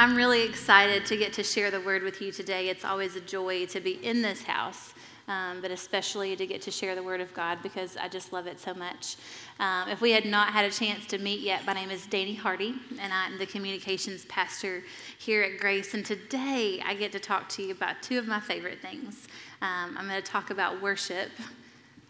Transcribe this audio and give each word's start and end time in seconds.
I'm 0.00 0.16
really 0.16 0.44
excited 0.44 1.04
to 1.04 1.16
get 1.18 1.34
to 1.34 1.42
share 1.42 1.70
the 1.70 1.82
word 1.82 2.02
with 2.02 2.22
you 2.22 2.32
today. 2.32 2.70
It's 2.70 2.86
always 2.86 3.16
a 3.16 3.20
joy 3.20 3.66
to 3.66 3.80
be 3.80 4.02
in 4.02 4.22
this 4.22 4.42
house. 4.42 4.94
Um, 5.28 5.60
but 5.60 5.70
especially 5.70 6.34
to 6.36 6.46
get 6.46 6.62
to 6.62 6.70
share 6.70 6.94
the 6.94 7.02
Word 7.02 7.20
of 7.20 7.32
God 7.34 7.58
because 7.62 7.98
I 7.98 8.08
just 8.08 8.32
love 8.32 8.46
it 8.46 8.58
so 8.58 8.72
much. 8.72 9.16
Um, 9.60 9.88
if 9.88 10.00
we 10.00 10.10
had 10.10 10.24
not 10.24 10.54
had 10.54 10.64
a 10.64 10.70
chance 10.70 11.06
to 11.08 11.18
meet 11.18 11.40
yet, 11.40 11.64
my 11.66 11.74
name 11.74 11.90
is 11.90 12.06
Danny 12.06 12.34
Hardy, 12.34 12.74
and 12.98 13.12
I'm 13.12 13.38
the 13.38 13.46
communications 13.46 14.24
pastor 14.24 14.82
here 15.18 15.42
at 15.42 15.60
Grace. 15.60 15.94
And 15.94 16.04
today 16.04 16.82
I 16.84 16.94
get 16.94 17.12
to 17.12 17.20
talk 17.20 17.48
to 17.50 17.62
you 17.62 17.70
about 17.70 18.02
two 18.02 18.18
of 18.18 18.26
my 18.26 18.40
favorite 18.40 18.80
things. 18.80 19.28
Um, 19.62 19.96
I'm 19.98 20.08
going 20.08 20.20
to 20.20 20.22
talk 20.22 20.50
about 20.50 20.82
worship 20.82 21.28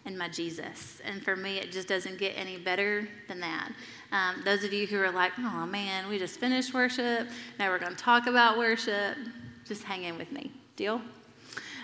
and 0.05 0.17
my 0.17 0.27
Jesus. 0.29 1.01
And 1.05 1.23
for 1.23 1.35
me, 1.35 1.57
it 1.57 1.71
just 1.71 1.87
doesn't 1.87 2.17
get 2.17 2.33
any 2.35 2.57
better 2.57 3.07
than 3.27 3.39
that. 3.41 3.71
Um, 4.11 4.41
those 4.43 4.63
of 4.63 4.73
you 4.73 4.87
who 4.87 4.99
are 4.99 5.11
like, 5.11 5.31
oh 5.37 5.65
man, 5.65 6.09
we 6.09 6.17
just 6.17 6.39
finished 6.39 6.73
worship, 6.73 7.27
now 7.59 7.69
we're 7.69 7.79
going 7.79 7.95
to 7.95 8.03
talk 8.03 8.27
about 8.27 8.57
worship, 8.57 9.15
just 9.65 9.83
hang 9.83 10.03
in 10.03 10.17
with 10.17 10.31
me. 10.31 10.51
Deal? 10.75 11.01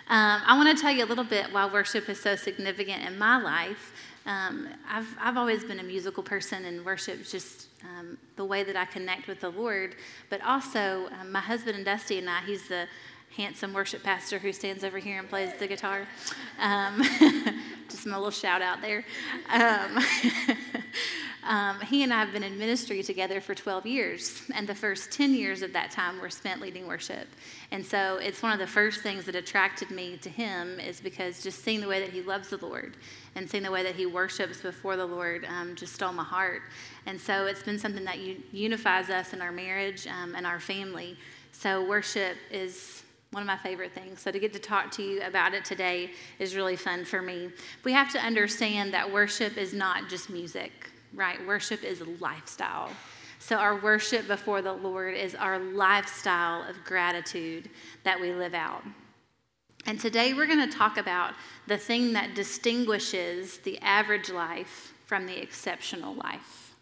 Um, 0.10 0.42
I 0.46 0.58
want 0.58 0.76
to 0.76 0.82
tell 0.82 0.92
you 0.92 1.04
a 1.04 1.08
little 1.08 1.24
bit 1.24 1.52
why 1.52 1.72
worship 1.72 2.10
is 2.10 2.20
so 2.20 2.36
significant 2.36 3.04
in 3.04 3.18
my 3.18 3.42
life. 3.42 3.94
Um, 4.26 4.68
I've, 4.90 5.08
I've 5.20 5.38
always 5.38 5.64
been 5.64 5.80
a 5.80 5.84
musical 5.84 6.24
person, 6.24 6.66
and 6.66 6.86
worship 6.86 7.22
is 7.22 7.32
just 7.32 7.68
um, 7.84 8.18
the 8.36 8.44
way 8.44 8.64
that 8.64 8.76
I 8.76 8.86
connect 8.86 9.28
with 9.28 9.40
the 9.40 9.50
Lord. 9.50 9.96
But 10.30 10.42
also, 10.44 11.10
um, 11.20 11.32
my 11.32 11.40
husband 11.40 11.76
and 11.76 11.86
Dusty 11.86 12.20
and 12.20 12.30
I, 12.30 12.42
he's 12.42 12.68
the 12.68 12.88
handsome 13.36 13.74
worship 13.74 14.04
pastor 14.04 14.40
who 14.40 14.52
stands 14.52 14.84
over 14.84 14.98
here 14.98 15.20
and 15.20 15.30
plays 15.30 15.52
the 15.60 15.68
guitar. 15.68 16.08
Um, 16.60 17.04
just 17.90 18.06
my 18.06 18.16
little 18.16 18.32
shout 18.32 18.62
out 18.62 18.82
there. 18.82 19.06
Um, 19.50 20.00
um, 21.48 21.80
he 21.82 22.04
and 22.04 22.12
I 22.12 22.20
have 22.20 22.34
been 22.34 22.44
in 22.44 22.58
ministry 22.58 23.04
together 23.04 23.40
for 23.40 23.54
12 23.54 23.86
years, 23.86 24.42
and 24.56 24.68
the 24.68 24.74
first 24.74 25.12
10 25.12 25.34
years 25.34 25.62
of 25.62 25.72
that 25.74 25.92
time 25.92 26.20
were 26.20 26.30
spent 26.30 26.62
leading 26.62 26.88
worship. 26.88 27.28
And 27.72 27.86
so 27.86 28.18
it's 28.18 28.42
one 28.42 28.54
of 28.54 28.60
the 28.60 28.68
first 28.68 29.02
things 29.02 29.26
that 29.26 29.36
attracted 29.36 29.92
me 29.92 30.18
to 30.18 30.30
him 30.30 30.80
is 30.80 31.00
because 31.00 31.44
just 31.44 31.64
seeing 31.64 31.82
the 31.82 31.88
way 31.88 32.00
that 32.00 32.10
he 32.10 32.22
loves 32.22 32.50
the 32.50 32.58
Lord 32.58 32.98
and 33.36 33.50
seeing 33.50 33.64
the 33.64 33.72
way 33.72 33.84
that 33.84 33.96
he 33.96 34.06
worships 34.06 34.62
before 34.62 34.96
the 34.96 35.06
Lord 35.06 35.46
um, 35.46 35.76
just 35.76 35.94
stole 35.94 36.12
my 36.12 36.24
heart. 36.24 36.64
And 37.06 37.22
so 37.22 37.46
it's 37.46 37.64
been 37.64 37.78
something 37.78 38.06
that 38.06 38.18
unifies 38.52 39.10
us 39.10 39.34
in 39.34 39.42
our 39.42 39.52
marriage 39.52 40.08
um, 40.08 40.34
and 40.34 40.48
our 40.48 40.60
family. 40.60 41.18
So 41.52 41.88
worship 41.88 42.38
is 42.52 43.04
one 43.32 43.44
of 43.44 43.48
my 43.48 43.58
favorite 43.58 43.92
things. 43.92 44.22
So 44.22 44.32
to 44.32 44.40
get 44.40 44.54
to 44.54 44.60
talk 44.60 44.92
to 44.92 45.04
you 45.04 45.22
about 45.22 45.54
it 45.54 45.66
today 45.66 46.12
is 46.40 46.56
really 46.56 46.76
fun 46.76 47.04
for 47.04 47.22
me. 47.22 47.50
We 47.84 47.92
have 47.92 48.12
to 48.14 48.20
understand 48.20 48.94
that 48.94 49.12
worship 49.12 49.58
is 49.58 49.74
not 49.74 50.10
just 50.10 50.30
music, 50.30 50.72
right? 51.14 51.46
Worship 51.46 51.84
is 51.84 52.02
a 52.02 52.06
lifestyle. 52.22 52.90
So 53.40 53.58
our 53.58 53.80
worship 53.80 54.28
before 54.28 54.62
the 54.62 54.74
Lord 54.74 55.14
is 55.14 55.36
our 55.36 55.60
lifestyle 55.60 56.68
of 56.68 56.84
gratitude 56.84 57.70
that 58.04 58.20
we 58.20 58.34
live 58.34 58.54
out. 58.54 58.84
And 59.86 60.00
today 60.00 60.34
we're 60.34 60.48
going 60.48 60.70
to 60.70 60.76
talk 60.78 60.98
about 60.98 61.34
the 61.68 61.78
thing 61.78 62.14
that 62.14 62.34
distinguishes 62.34 63.60
the 63.60 63.78
average 63.80 64.30
life 64.30 64.94
from 65.06 65.26
the 65.26 65.42
exceptional 65.42 66.16
life. 66.16 66.76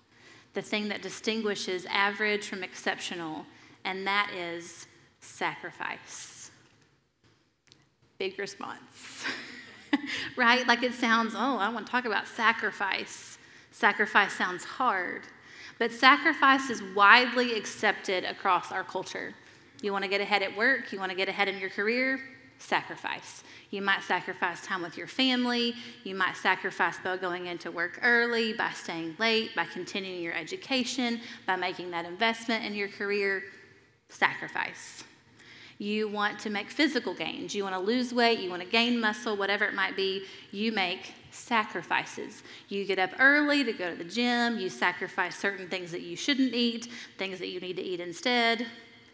The 0.54 0.62
thing 0.62 0.88
that 0.88 1.02
distinguishes 1.02 1.86
average 1.88 2.48
from 2.48 2.64
exceptional, 2.64 3.46
and 3.84 4.08
that 4.08 4.32
is 4.34 4.88
sacrifice 5.20 6.35
big 8.18 8.38
response, 8.40 9.26
right? 10.38 10.66
Like 10.68 10.84
it 10.84 10.94
sounds, 10.94 11.34
oh, 11.36 11.58
I 11.58 11.70
want 11.70 11.86
to 11.86 11.92
talk 11.92 12.06
about 12.06 12.28
sacrifice. 12.28 13.38
Sacrifice 13.72 14.34
sounds 14.34 14.64
hard, 14.64 15.24
but 15.80 15.92
sacrifice 15.92 16.70
is 16.70 16.82
widely 16.96 17.58
accepted 17.58 18.24
across 18.24 18.72
our 18.72 18.84
culture. 18.84 19.34
You 19.82 19.92
want 19.92 20.04
to 20.04 20.10
get 20.10 20.22
ahead 20.22 20.42
at 20.42 20.56
work, 20.56 20.94
you 20.94 21.00
want 21.00 21.12
to 21.12 21.18
get 21.18 21.28
ahead 21.28 21.48
in 21.48 21.60
your 21.60 21.70
career, 21.70 22.20
sacrifice. 22.58 23.44
You 23.70 23.82
might 23.82 24.04
sacrifice 24.04 24.66
time 24.66 24.82
with 24.82 24.98
your 24.98 25.08
family. 25.08 25.76
You 26.04 26.16
might 26.16 26.38
sacrifice 26.38 26.98
by 27.04 27.18
going 27.18 27.48
into 27.48 27.72
work 27.72 28.00
early, 28.02 28.54
by 28.54 28.72
staying 28.72 29.16
late, 29.20 29.56
by 29.56 29.66
continuing 29.66 30.22
your 30.22 30.34
education, 30.34 31.20
by 31.46 31.56
making 31.56 31.92
that 31.92 32.06
investment 32.06 32.64
in 32.64 32.74
your 32.74 32.88
career. 32.88 33.44
Sacrifice. 34.10 35.04
You 35.78 36.08
want 36.08 36.40
to 36.40 36.50
make 36.50 36.70
physical 36.70 37.14
gains. 37.14 37.54
You 37.54 37.64
want 37.64 37.76
to 37.76 37.82
lose 37.82 38.14
weight. 38.14 38.40
You 38.40 38.50
want 38.50 38.62
to 38.62 38.68
gain 38.68 39.00
muscle, 39.00 39.36
whatever 39.36 39.66
it 39.66 39.74
might 39.74 39.96
be. 39.96 40.24
You 40.52 40.72
make 40.72 41.14
sacrifices. 41.32 42.44
You 42.70 42.86
get 42.86 42.98
up 42.98 43.12
early 43.20 43.64
to 43.66 43.74
go 43.74 43.92
to 43.92 43.96
the 43.96 44.10
gym. 44.10 44.58
You 44.58 44.70
sacrifice 44.70 45.38
certain 45.38 45.68
things 45.68 45.92
that 45.92 46.02
you 46.02 46.16
shouldn't 46.16 46.54
eat, 46.54 46.88
things 47.18 47.40
that 47.40 47.50
you 47.50 47.60
need 47.60 47.76
to 47.76 47.84
eat 47.84 48.00
instead. 48.00 48.66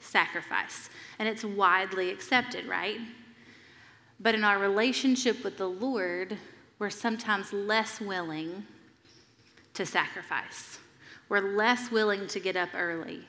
Sacrifice. 0.02 0.90
And 1.18 1.28
it's 1.28 1.44
widely 1.44 2.12
accepted, 2.12 2.68
right? 2.68 3.00
But 4.20 4.36
in 4.36 4.44
our 4.44 4.60
relationship 4.60 5.44
with 5.44 5.58
the 5.58 5.68
Lord, 5.68 6.38
we're 6.78 6.92
sometimes 6.92 7.52
less 7.52 8.00
willing 8.00 8.66
to 9.74 9.86
sacrifice. 9.86 10.78
We're 11.28 11.56
less 11.56 11.90
willing 11.90 12.28
to 12.28 12.40
get 12.40 12.56
up 12.56 12.70
early. 12.76 13.22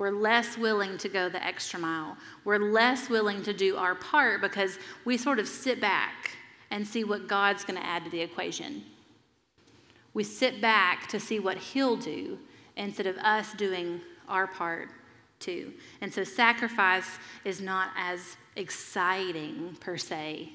We're 0.00 0.12
less 0.12 0.56
willing 0.56 0.96
to 0.96 1.10
go 1.10 1.28
the 1.28 1.44
extra 1.44 1.78
mile. 1.78 2.16
We're 2.46 2.56
less 2.56 3.10
willing 3.10 3.42
to 3.42 3.52
do 3.52 3.76
our 3.76 3.94
part 3.94 4.40
because 4.40 4.78
we 5.04 5.18
sort 5.18 5.38
of 5.38 5.46
sit 5.46 5.78
back 5.78 6.38
and 6.70 6.88
see 6.88 7.04
what 7.04 7.28
God's 7.28 7.66
going 7.66 7.78
to 7.78 7.84
add 7.84 8.04
to 8.04 8.10
the 8.10 8.22
equation. 8.22 8.82
We 10.14 10.24
sit 10.24 10.62
back 10.62 11.06
to 11.08 11.20
see 11.20 11.38
what 11.38 11.58
He'll 11.58 11.98
do 11.98 12.38
instead 12.78 13.06
of 13.06 13.18
us 13.18 13.52
doing 13.52 14.00
our 14.26 14.46
part 14.46 14.88
too. 15.38 15.74
And 16.00 16.10
so 16.10 16.24
sacrifice 16.24 17.18
is 17.44 17.60
not 17.60 17.90
as 17.94 18.38
exciting 18.56 19.76
per 19.80 19.98
se 19.98 20.50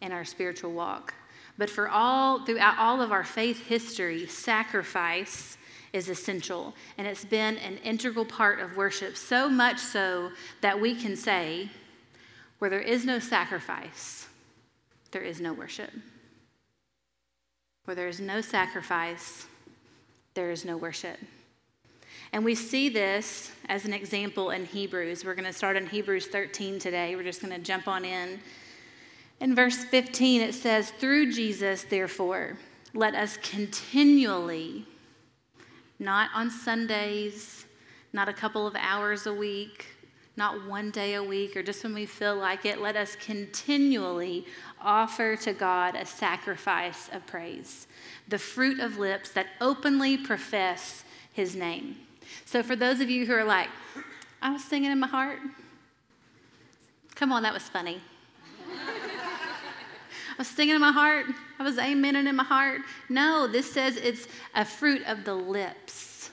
in 0.00 0.10
our 0.10 0.24
spiritual 0.24 0.72
walk. 0.72 1.14
But 1.56 1.70
for 1.70 1.88
all 1.88 2.44
throughout 2.44 2.78
all 2.78 3.00
of 3.00 3.12
our 3.12 3.22
faith 3.22 3.64
history, 3.64 4.26
sacrifice 4.26 5.56
is 5.92 6.08
essential. 6.08 6.74
And 6.98 7.06
it's 7.06 7.24
been 7.24 7.56
an 7.58 7.78
integral 7.78 8.24
part 8.24 8.60
of 8.60 8.76
worship, 8.76 9.16
so 9.16 9.48
much 9.48 9.78
so 9.78 10.30
that 10.60 10.80
we 10.80 10.94
can 10.94 11.16
say, 11.16 11.70
where 12.58 12.70
there 12.70 12.80
is 12.80 13.04
no 13.04 13.18
sacrifice, 13.18 14.28
there 15.10 15.22
is 15.22 15.40
no 15.40 15.52
worship. 15.52 15.90
Where 17.84 17.94
there 17.94 18.08
is 18.08 18.20
no 18.20 18.40
sacrifice, 18.40 19.46
there 20.34 20.50
is 20.50 20.64
no 20.64 20.76
worship. 20.76 21.18
And 22.32 22.44
we 22.44 22.54
see 22.54 22.88
this 22.88 23.52
as 23.68 23.84
an 23.84 23.92
example 23.92 24.50
in 24.50 24.64
Hebrews. 24.64 25.24
We're 25.24 25.34
going 25.34 25.44
to 25.44 25.52
start 25.52 25.76
in 25.76 25.86
Hebrews 25.86 26.28
13 26.28 26.78
today. 26.78 27.14
We're 27.14 27.24
just 27.24 27.42
going 27.42 27.52
to 27.52 27.58
jump 27.58 27.88
on 27.88 28.04
in. 28.04 28.40
In 29.40 29.54
verse 29.54 29.84
15, 29.84 30.40
it 30.40 30.54
says, 30.54 30.90
Through 30.92 31.32
Jesus, 31.32 31.82
therefore, 31.82 32.56
let 32.94 33.14
us 33.14 33.36
continually 33.42 34.86
not 35.98 36.30
on 36.34 36.50
Sundays, 36.50 37.66
not 38.12 38.28
a 38.28 38.32
couple 38.32 38.66
of 38.66 38.74
hours 38.76 39.26
a 39.26 39.32
week, 39.32 39.86
not 40.36 40.66
one 40.66 40.90
day 40.90 41.14
a 41.14 41.22
week 41.22 41.56
or 41.56 41.62
just 41.62 41.84
when 41.84 41.94
we 41.94 42.06
feel 42.06 42.34
like 42.34 42.64
it. 42.64 42.80
Let 42.80 42.96
us 42.96 43.16
continually 43.16 44.46
offer 44.80 45.36
to 45.36 45.52
God 45.52 45.94
a 45.94 46.06
sacrifice 46.06 47.08
of 47.12 47.26
praise, 47.26 47.86
the 48.28 48.38
fruit 48.38 48.80
of 48.80 48.98
lips 48.98 49.30
that 49.30 49.46
openly 49.60 50.16
profess 50.16 51.04
his 51.32 51.54
name. 51.54 51.96
So, 52.44 52.62
for 52.62 52.76
those 52.76 53.00
of 53.00 53.10
you 53.10 53.26
who 53.26 53.34
are 53.34 53.44
like, 53.44 53.68
I 54.40 54.50
was 54.50 54.64
singing 54.64 54.90
in 54.90 55.00
my 55.00 55.06
heart, 55.06 55.38
come 57.14 57.32
on, 57.32 57.42
that 57.42 57.52
was 57.52 57.64
funny. 57.64 58.00
I 60.32 60.34
was 60.38 60.48
singing 60.48 60.74
in 60.74 60.80
my 60.80 60.92
heart. 60.92 61.26
I 61.58 61.62
was 61.62 61.76
amening 61.76 62.26
in 62.26 62.36
my 62.36 62.44
heart. 62.44 62.80
No, 63.08 63.46
this 63.46 63.70
says 63.70 63.96
it's 63.96 64.26
a 64.54 64.64
fruit 64.64 65.02
of 65.06 65.24
the 65.24 65.34
lips 65.34 66.30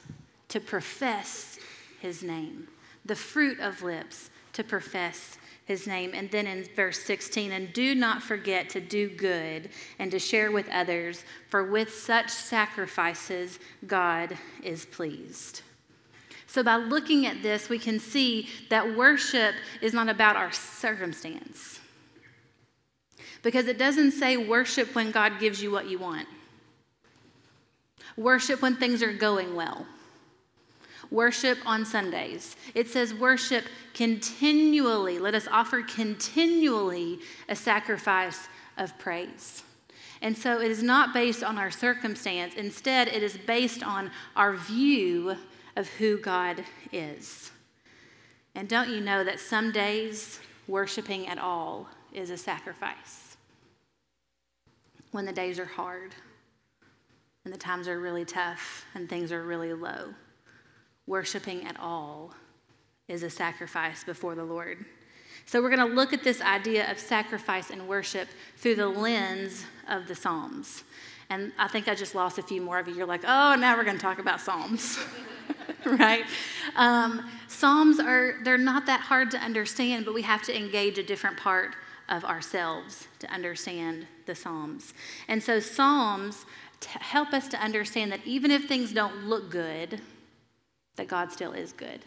to 0.50 0.60
profess 0.60 1.60
his 2.00 2.24
name. 2.24 2.68
The 3.06 3.16
fruit 3.16 3.60
of 3.60 3.84
lips 3.84 4.30
to 4.54 4.64
profess 4.64 5.38
his 5.66 5.86
name. 5.86 6.12
And 6.14 6.32
then 6.32 6.48
in 6.48 6.68
verse 6.76 7.00
16, 7.04 7.52
and 7.52 7.72
do 7.74 7.94
not 7.94 8.24
forget 8.24 8.70
to 8.72 8.82
do 8.82 9.10
good 9.10 9.70
and 10.00 10.10
to 10.12 10.20
share 10.20 10.52
with 10.52 10.68
others, 10.70 11.24
for 11.50 11.64
with 11.64 11.94
such 11.94 12.30
sacrifices 12.30 13.60
God 13.86 14.38
is 14.64 14.86
pleased. 14.86 15.62
So, 16.48 16.64
by 16.64 16.78
looking 16.78 17.28
at 17.28 17.44
this, 17.44 17.70
we 17.70 17.78
can 17.78 18.00
see 18.00 18.50
that 18.70 18.98
worship 18.98 19.54
is 19.82 19.94
not 19.94 20.10
about 20.10 20.36
our 20.36 20.52
circumstance. 20.52 21.79
Because 23.42 23.68
it 23.68 23.78
doesn't 23.78 24.12
say 24.12 24.38
worship 24.38 24.96
when 24.96 25.12
God 25.12 25.40
gives 25.40 25.62
you 25.62 25.72
what 25.72 25.88
you 25.88 25.98
want, 25.98 26.28
worship 28.18 28.62
when 28.62 28.76
things 28.76 29.02
are 29.02 29.14
going 29.14 29.56
well. 29.56 29.86
Worship 31.12 31.58
on 31.66 31.86
Sundays. 31.86 32.56
It 32.76 32.88
says 32.88 33.14
worship 33.14 33.66
continually. 33.96 35.18
Let 35.18 35.34
us 35.34 35.48
offer 35.52 35.82
continually 35.82 37.20
a 37.48 37.56
sacrifice 37.56 38.48
of 38.78 38.96
praise. 39.00 39.64
And 40.22 40.38
so 40.38 40.60
it 40.60 40.70
is 40.70 40.84
not 40.84 41.14
based 41.14 41.44
on 41.44 41.58
our 41.58 41.72
circumstance. 41.72 42.54
Instead, 42.56 43.08
it 43.08 43.24
is 43.24 43.38
based 43.38 43.84
on 43.84 44.12
our 44.36 44.56
view 44.56 45.36
of 45.76 45.88
who 45.88 46.18
God 46.20 46.64
is. 46.92 47.52
And 48.54 48.68
don't 48.68 48.90
you 48.90 49.00
know 49.00 49.24
that 49.24 49.40
some 49.40 49.72
days 49.72 50.40
worshiping 50.68 51.28
at 51.28 51.40
all 51.40 51.88
is 52.12 52.30
a 52.30 52.38
sacrifice? 52.38 53.29
When 55.12 55.26
the 55.26 55.34
days 55.34 55.60
are 55.60 55.66
hard 55.66 56.14
and 57.44 57.54
the 57.54 57.58
times 57.58 57.88
are 57.88 58.00
really 58.00 58.26
tough 58.26 58.86
and 58.94 59.10
things 59.10 59.32
are 59.32 59.44
really 59.44 59.74
low, 59.74 60.14
worshiping 61.08 61.66
at 61.66 61.80
all 61.80 62.34
is 63.08 63.24
a 63.24 63.30
sacrifice 63.30 64.04
before 64.04 64.36
the 64.36 64.44
Lord. 64.44 64.86
So, 65.46 65.62
we're 65.62 65.76
going 65.76 65.88
to 65.88 65.96
look 65.96 66.14
at 66.14 66.24
this 66.24 66.42
idea 66.42 66.90
of 66.92 67.00
sacrifice 67.00 67.72
and 67.72 67.88
worship 67.88 68.28
through 68.58 68.76
the 68.76 68.88
lens 68.88 69.66
of 69.88 70.08
the 70.08 70.14
Psalms. 70.14 70.84
And 71.32 71.52
I 71.58 71.68
think 71.68 71.88
I 71.88 71.96
just 71.96 72.14
lost 72.14 72.38
a 72.38 72.44
few 72.44 72.62
more 72.62 72.78
of 72.78 72.88
you. 72.88 72.96
You're 72.96 73.08
like, 73.08 73.24
oh, 73.24 73.56
now 73.56 73.76
we're 73.76 73.84
going 73.84 73.98
to 73.98 74.02
talk 74.02 74.20
about 74.20 74.42
Psalms. 74.42 75.00
right? 75.86 76.24
Um, 76.76 77.30
Psalms 77.48 78.00
are, 78.00 78.36
they're 78.44 78.58
not 78.58 78.86
that 78.86 79.02
hard 79.02 79.32
to 79.32 79.38
understand, 79.38 80.06
but 80.06 80.14
we 80.14 80.22
have 80.24 80.42
to 80.44 80.56
engage 80.56 80.98
a 80.98 81.04
different 81.04 81.38
part 81.38 81.76
of 82.10 82.26
ourselves 82.26 83.08
to 83.20 83.32
understand 83.32 84.08
the 84.26 84.36
Psalms. 84.36 84.94
And 85.28 85.42
so, 85.42 85.60
Psalms 85.60 86.46
help 86.86 87.34
us 87.34 87.48
to 87.50 87.62
understand 87.62 88.12
that 88.12 88.26
even 88.26 88.52
if 88.52 88.68
things 88.68 88.94
don't 88.94 89.26
look 89.26 89.50
good, 89.50 90.02
that 90.96 91.08
God 91.08 91.32
still 91.32 91.54
is 91.54 91.72
good. 91.72 92.02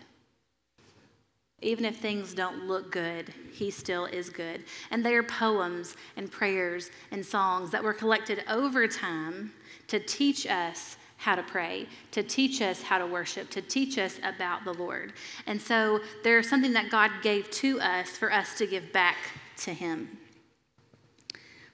Even 1.60 1.84
if 1.84 1.98
things 1.98 2.34
don't 2.34 2.66
look 2.66 2.90
good, 2.90 3.32
He 3.52 3.70
still 3.70 4.06
is 4.06 4.28
good. 4.28 4.64
And 4.90 5.04
they 5.04 5.14
are 5.14 5.22
poems 5.22 5.96
and 6.16 6.30
prayers 6.30 6.90
and 7.10 7.24
songs 7.24 7.70
that 7.70 7.84
were 7.84 7.92
collected 7.92 8.42
over 8.48 8.88
time 8.88 9.52
to 9.86 10.00
teach 10.00 10.46
us 10.46 10.96
how 11.18 11.36
to 11.36 11.42
pray, 11.44 11.86
to 12.10 12.22
teach 12.24 12.60
us 12.60 12.82
how 12.82 12.98
to 12.98 13.06
worship, 13.06 13.48
to 13.50 13.62
teach 13.62 13.96
us 13.96 14.18
about 14.24 14.64
the 14.64 14.74
Lord. 14.74 15.12
And 15.46 15.60
so 15.60 16.00
there's 16.24 16.48
something 16.48 16.72
that 16.72 16.90
God 16.90 17.12
gave 17.22 17.48
to 17.52 17.80
us 17.80 18.10
for 18.10 18.32
us 18.32 18.58
to 18.58 18.66
give 18.66 18.92
back 18.92 19.16
to 19.62 19.74
Him. 19.74 20.18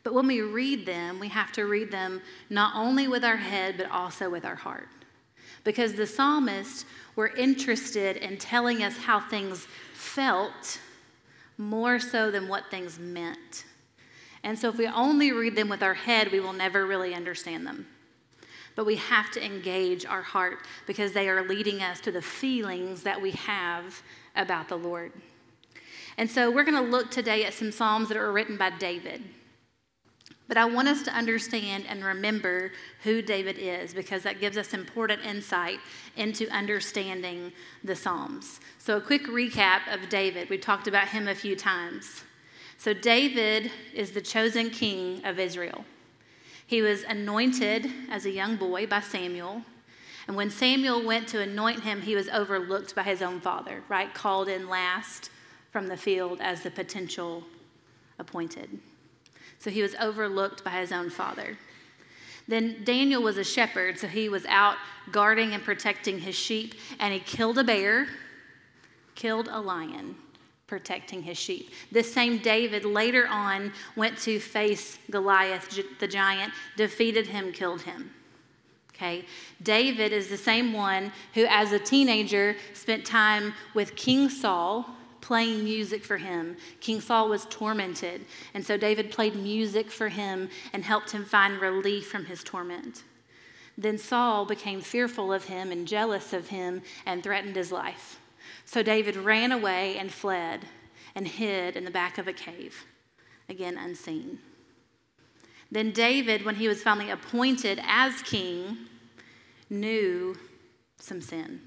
But 0.04 0.14
when 0.14 0.26
we 0.26 0.40
read 0.40 0.86
them, 0.86 1.20
we 1.20 1.28
have 1.28 1.52
to 1.52 1.66
read 1.66 1.90
them 1.90 2.22
not 2.48 2.74
only 2.74 3.08
with 3.08 3.24
our 3.24 3.36
head, 3.36 3.76
but 3.76 3.90
also 3.90 4.30
with 4.30 4.44
our 4.44 4.54
heart. 4.54 4.88
Because 5.64 5.94
the 5.94 6.06
psalmists 6.06 6.84
were 7.16 7.28
interested 7.28 8.16
in 8.16 8.38
telling 8.38 8.82
us 8.82 8.96
how 8.96 9.20
things 9.20 9.66
felt 9.92 10.78
more 11.58 11.98
so 11.98 12.30
than 12.30 12.48
what 12.48 12.70
things 12.70 12.98
meant. 12.98 13.64
And 14.44 14.58
so 14.58 14.68
if 14.68 14.78
we 14.78 14.86
only 14.86 15.32
read 15.32 15.56
them 15.56 15.68
with 15.68 15.82
our 15.82 15.94
head, 15.94 16.30
we 16.30 16.40
will 16.40 16.52
never 16.52 16.86
really 16.86 17.14
understand 17.14 17.66
them 17.66 17.86
but 18.78 18.86
we 18.86 18.94
have 18.94 19.28
to 19.32 19.44
engage 19.44 20.06
our 20.06 20.22
heart 20.22 20.58
because 20.86 21.12
they 21.12 21.28
are 21.28 21.42
leading 21.42 21.82
us 21.82 22.00
to 22.00 22.12
the 22.12 22.22
feelings 22.22 23.02
that 23.02 23.20
we 23.20 23.32
have 23.32 24.00
about 24.36 24.68
the 24.68 24.76
Lord. 24.76 25.10
And 26.18 26.28
so 26.28 26.50
we're 26.50 26.64
going 26.64 26.84
to 26.84 26.90
look 26.90 27.12
today 27.12 27.44
at 27.44 27.54
some 27.54 27.70
Psalms 27.70 28.08
that 28.08 28.16
are 28.16 28.32
written 28.32 28.56
by 28.56 28.70
David. 28.70 29.22
But 30.48 30.56
I 30.56 30.64
want 30.64 30.88
us 30.88 31.02
to 31.02 31.12
understand 31.12 31.84
and 31.88 32.04
remember 32.04 32.72
who 33.04 33.22
David 33.22 33.56
is 33.56 33.94
because 33.94 34.24
that 34.24 34.40
gives 34.40 34.56
us 34.56 34.74
important 34.74 35.24
insight 35.24 35.78
into 36.16 36.48
understanding 36.48 37.52
the 37.84 37.94
Psalms. 37.94 38.58
So, 38.78 38.96
a 38.96 39.00
quick 39.00 39.26
recap 39.26 39.82
of 39.92 40.08
David. 40.08 40.50
We've 40.50 40.60
talked 40.60 40.88
about 40.88 41.06
him 41.08 41.28
a 41.28 41.36
few 41.36 41.54
times. 41.54 42.24
So, 42.78 42.92
David 42.92 43.70
is 43.94 44.10
the 44.10 44.20
chosen 44.20 44.70
king 44.70 45.24
of 45.24 45.38
Israel. 45.38 45.84
He 46.66 46.82
was 46.82 47.04
anointed 47.04 47.88
as 48.10 48.26
a 48.26 48.30
young 48.30 48.56
boy 48.56 48.88
by 48.88 49.00
Samuel. 49.00 49.62
And 50.26 50.36
when 50.36 50.50
Samuel 50.50 51.06
went 51.06 51.28
to 51.28 51.40
anoint 51.40 51.84
him, 51.84 52.02
he 52.02 52.16
was 52.16 52.28
overlooked 52.28 52.96
by 52.96 53.04
his 53.04 53.22
own 53.22 53.40
father, 53.40 53.84
right? 53.88 54.12
Called 54.12 54.48
in 54.48 54.68
last 54.68 55.30
from 55.78 55.86
the 55.86 55.96
field 55.96 56.40
as 56.40 56.62
the 56.62 56.70
potential 56.72 57.44
appointed. 58.18 58.80
So 59.60 59.70
he 59.70 59.80
was 59.80 59.94
overlooked 60.00 60.64
by 60.64 60.72
his 60.72 60.90
own 60.90 61.08
father. 61.08 61.56
Then 62.48 62.82
Daniel 62.82 63.22
was 63.22 63.38
a 63.38 63.44
shepherd, 63.44 63.96
so 63.96 64.08
he 64.08 64.28
was 64.28 64.44
out 64.46 64.74
guarding 65.12 65.52
and 65.52 65.62
protecting 65.62 66.18
his 66.18 66.34
sheep, 66.34 66.74
and 66.98 67.14
he 67.14 67.20
killed 67.20 67.58
a 67.58 67.62
bear, 67.62 68.08
killed 69.14 69.48
a 69.52 69.60
lion, 69.60 70.16
protecting 70.66 71.22
his 71.22 71.38
sheep. 71.38 71.70
This 71.92 72.12
same 72.12 72.38
David 72.38 72.84
later 72.84 73.28
on 73.28 73.72
went 73.94 74.18
to 74.22 74.40
face 74.40 74.98
Goliath, 75.12 75.80
the 76.00 76.08
giant, 76.08 76.52
defeated 76.76 77.28
him, 77.28 77.52
killed 77.52 77.82
him. 77.82 78.10
Okay? 78.92 79.24
David 79.62 80.12
is 80.12 80.26
the 80.26 80.36
same 80.36 80.72
one 80.72 81.12
who, 81.34 81.46
as 81.48 81.70
a 81.70 81.78
teenager, 81.78 82.56
spent 82.74 83.06
time 83.06 83.54
with 83.74 83.94
King 83.94 84.28
Saul 84.28 84.97
playing 85.28 85.62
music 85.62 86.02
for 86.02 86.16
him. 86.16 86.56
King 86.80 87.02
Saul 87.02 87.28
was 87.28 87.46
tormented, 87.50 88.24
and 88.54 88.64
so 88.64 88.78
David 88.78 89.10
played 89.10 89.36
music 89.36 89.90
for 89.90 90.08
him 90.08 90.48
and 90.72 90.82
helped 90.82 91.10
him 91.10 91.22
find 91.22 91.60
relief 91.60 92.10
from 92.10 92.24
his 92.24 92.42
torment. 92.42 93.02
Then 93.76 93.98
Saul 93.98 94.46
became 94.46 94.80
fearful 94.80 95.30
of 95.30 95.44
him 95.44 95.70
and 95.70 95.86
jealous 95.86 96.32
of 96.32 96.48
him 96.48 96.80
and 97.04 97.22
threatened 97.22 97.56
his 97.56 97.70
life. 97.70 98.18
So 98.64 98.82
David 98.82 99.16
ran 99.16 99.52
away 99.52 99.98
and 99.98 100.10
fled 100.10 100.64
and 101.14 101.28
hid 101.28 101.76
in 101.76 101.84
the 101.84 101.90
back 101.90 102.16
of 102.16 102.26
a 102.26 102.32
cave, 102.32 102.86
again 103.50 103.76
unseen. 103.76 104.38
Then 105.70 105.90
David, 105.92 106.46
when 106.46 106.54
he 106.54 106.68
was 106.68 106.82
finally 106.82 107.10
appointed 107.10 107.82
as 107.86 108.22
king, 108.22 108.78
knew 109.68 110.38
some 110.96 111.20
sin, 111.20 111.60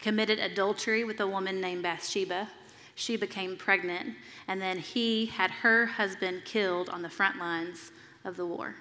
committed 0.00 0.38
adultery 0.38 1.04
with 1.04 1.20
a 1.20 1.26
woman 1.26 1.60
named 1.60 1.82
Bathsheba. 1.82 2.48
She 2.98 3.18
became 3.18 3.58
pregnant, 3.58 4.14
and 4.48 4.60
then 4.60 4.78
he 4.78 5.26
had 5.26 5.50
her 5.50 5.84
husband 5.84 6.46
killed 6.46 6.88
on 6.88 7.02
the 7.02 7.10
front 7.10 7.38
lines 7.38 7.92
of 8.24 8.38
the 8.38 8.46
war. 8.46 8.74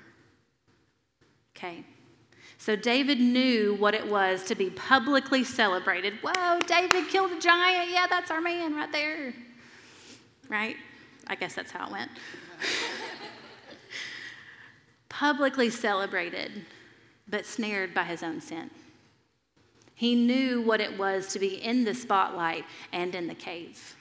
Okay. 1.56 1.84
So 2.58 2.78
David 2.78 3.20
knew 3.20 3.76
what 3.76 3.94
it 3.94 4.10
was 4.10 4.46
to 4.46 4.56
be 4.56 4.70
publicly 4.70 5.44
celebrated. 5.44 6.14
Whoa, 6.24 6.60
David 6.60 7.10
killed 7.10 7.34
a 7.34 7.40
giant. 7.42 7.92
Yeah, 7.92 8.08
that's 8.10 8.32
our 8.32 8.40
man 8.40 8.74
right 8.74 8.90
there. 8.90 9.34
Right? 10.48 10.78
I 11.28 11.36
guess 11.36 11.54
that's 11.54 11.72
how 11.72 11.88
it 11.88 11.92
went. 11.92 12.12
publicly 15.10 15.70
celebrated, 15.70 16.66
but 17.28 17.46
snared 17.46 17.94
by 17.94 18.04
his 18.04 18.24
own 18.24 18.40
sin. 18.40 18.70
He 19.94 20.16
knew 20.16 20.62
what 20.62 20.80
it 20.80 20.98
was 20.98 21.28
to 21.34 21.40
be 21.40 21.62
in 21.62 21.84
the 21.84 21.94
spotlight 21.94 22.64
and 22.94 23.14
in 23.14 23.28
the 23.28 23.36
cave. 23.36 23.98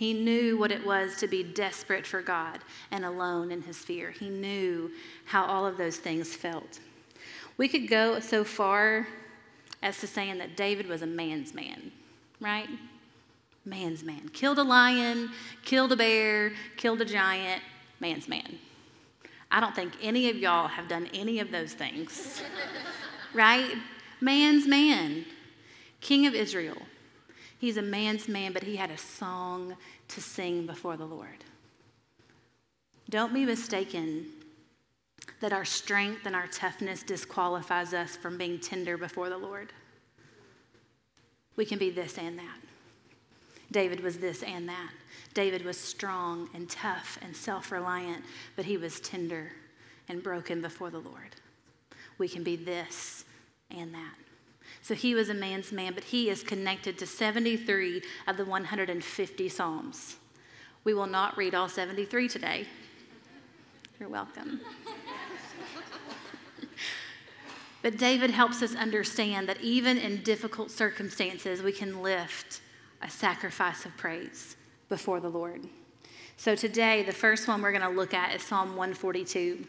He 0.00 0.14
knew 0.14 0.56
what 0.56 0.72
it 0.72 0.86
was 0.86 1.16
to 1.16 1.28
be 1.28 1.42
desperate 1.42 2.06
for 2.06 2.22
God 2.22 2.60
and 2.90 3.04
alone 3.04 3.50
in 3.50 3.60
his 3.60 3.76
fear. 3.76 4.10
He 4.10 4.30
knew 4.30 4.90
how 5.26 5.44
all 5.44 5.66
of 5.66 5.76
those 5.76 5.98
things 5.98 6.34
felt. 6.34 6.80
We 7.58 7.68
could 7.68 7.86
go 7.86 8.18
so 8.18 8.42
far 8.42 9.06
as 9.82 10.00
to 10.00 10.06
saying 10.06 10.38
that 10.38 10.56
David 10.56 10.86
was 10.86 11.02
a 11.02 11.06
man's 11.06 11.52
man, 11.52 11.92
right? 12.40 12.70
Man's 13.66 14.02
man. 14.02 14.30
Killed 14.30 14.58
a 14.58 14.62
lion, 14.62 15.32
killed 15.66 15.92
a 15.92 15.96
bear, 15.96 16.52
killed 16.78 17.02
a 17.02 17.04
giant, 17.04 17.60
man's 18.00 18.26
man. 18.26 18.58
I 19.50 19.60
don't 19.60 19.76
think 19.76 19.92
any 20.00 20.30
of 20.30 20.36
y'all 20.36 20.68
have 20.68 20.88
done 20.88 21.10
any 21.12 21.40
of 21.40 21.50
those 21.50 21.74
things, 21.74 22.40
right? 23.34 23.74
Man's 24.18 24.66
man. 24.66 25.26
King 26.00 26.26
of 26.26 26.34
Israel. 26.34 26.78
He's 27.60 27.76
a 27.76 27.82
man's 27.82 28.26
man, 28.26 28.54
but 28.54 28.62
he 28.62 28.76
had 28.76 28.90
a 28.90 28.96
song 28.96 29.76
to 30.08 30.20
sing 30.22 30.64
before 30.64 30.96
the 30.96 31.04
Lord. 31.04 31.44
Don't 33.10 33.34
be 33.34 33.44
mistaken 33.44 34.26
that 35.40 35.52
our 35.52 35.66
strength 35.66 36.24
and 36.24 36.34
our 36.34 36.46
toughness 36.46 37.02
disqualifies 37.02 37.92
us 37.92 38.16
from 38.16 38.38
being 38.38 38.58
tender 38.58 38.96
before 38.96 39.28
the 39.28 39.36
Lord. 39.36 39.74
We 41.56 41.66
can 41.66 41.78
be 41.78 41.90
this 41.90 42.16
and 42.16 42.38
that. 42.38 42.58
David 43.70 44.00
was 44.00 44.16
this 44.16 44.42
and 44.42 44.66
that. 44.70 44.92
David 45.34 45.62
was 45.62 45.76
strong 45.76 46.48
and 46.54 46.68
tough 46.68 47.18
and 47.20 47.36
self 47.36 47.70
reliant, 47.70 48.24
but 48.56 48.64
he 48.64 48.78
was 48.78 49.00
tender 49.00 49.52
and 50.08 50.22
broken 50.22 50.62
before 50.62 50.88
the 50.88 50.98
Lord. 50.98 51.36
We 52.16 52.26
can 52.26 52.42
be 52.42 52.56
this 52.56 53.26
and 53.70 53.92
that. 53.92 54.29
So 54.82 54.94
he 54.94 55.14
was 55.14 55.28
a 55.28 55.34
man's 55.34 55.72
man, 55.72 55.94
but 55.94 56.04
he 56.04 56.30
is 56.30 56.42
connected 56.42 56.98
to 56.98 57.06
73 57.06 58.02
of 58.26 58.36
the 58.36 58.44
150 58.44 59.48
Psalms. 59.48 60.16
We 60.84 60.94
will 60.94 61.06
not 61.06 61.36
read 61.36 61.54
all 61.54 61.68
73 61.68 62.28
today. 62.28 62.66
You're 63.98 64.08
welcome. 64.08 64.60
But 67.82 67.96
David 67.96 68.30
helps 68.30 68.62
us 68.62 68.74
understand 68.74 69.48
that 69.48 69.60
even 69.60 69.96
in 69.96 70.22
difficult 70.22 70.70
circumstances, 70.70 71.62
we 71.62 71.72
can 71.72 72.02
lift 72.02 72.60
a 73.00 73.08
sacrifice 73.08 73.86
of 73.86 73.96
praise 73.96 74.56
before 74.88 75.20
the 75.20 75.30
Lord. 75.30 75.62
So 76.36 76.54
today, 76.54 77.02
the 77.02 77.12
first 77.12 77.48
one 77.48 77.62
we're 77.62 77.72
going 77.72 77.82
to 77.82 77.88
look 77.88 78.12
at 78.12 78.34
is 78.34 78.42
Psalm 78.42 78.76
142. 78.76 79.66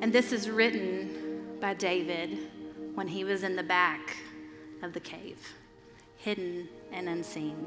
And 0.00 0.12
this 0.12 0.32
is 0.32 0.50
written 0.50 1.56
by 1.60 1.74
David 1.74 2.50
when 2.94 3.08
he 3.08 3.24
was 3.24 3.42
in 3.42 3.56
the 3.56 3.62
back 3.62 4.16
of 4.82 4.92
the 4.92 5.00
cave, 5.00 5.54
hidden 6.16 6.68
and 6.92 7.08
unseen. 7.08 7.66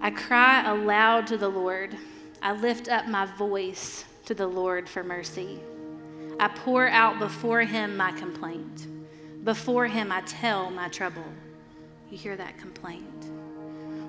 I 0.00 0.10
cry 0.10 0.68
aloud 0.68 1.26
to 1.28 1.38
the 1.38 1.48
Lord. 1.48 1.96
I 2.42 2.52
lift 2.52 2.88
up 2.88 3.06
my 3.06 3.26
voice 3.36 4.04
to 4.26 4.34
the 4.34 4.46
Lord 4.46 4.88
for 4.88 5.02
mercy. 5.02 5.60
I 6.38 6.48
pour 6.48 6.88
out 6.88 7.18
before 7.18 7.62
him 7.62 7.96
my 7.96 8.12
complaint. 8.12 8.86
Before 9.44 9.86
him 9.86 10.10
I 10.10 10.20
tell 10.22 10.70
my 10.70 10.88
trouble. 10.88 11.24
You 12.10 12.18
hear 12.18 12.36
that 12.36 12.58
complaint. 12.58 13.24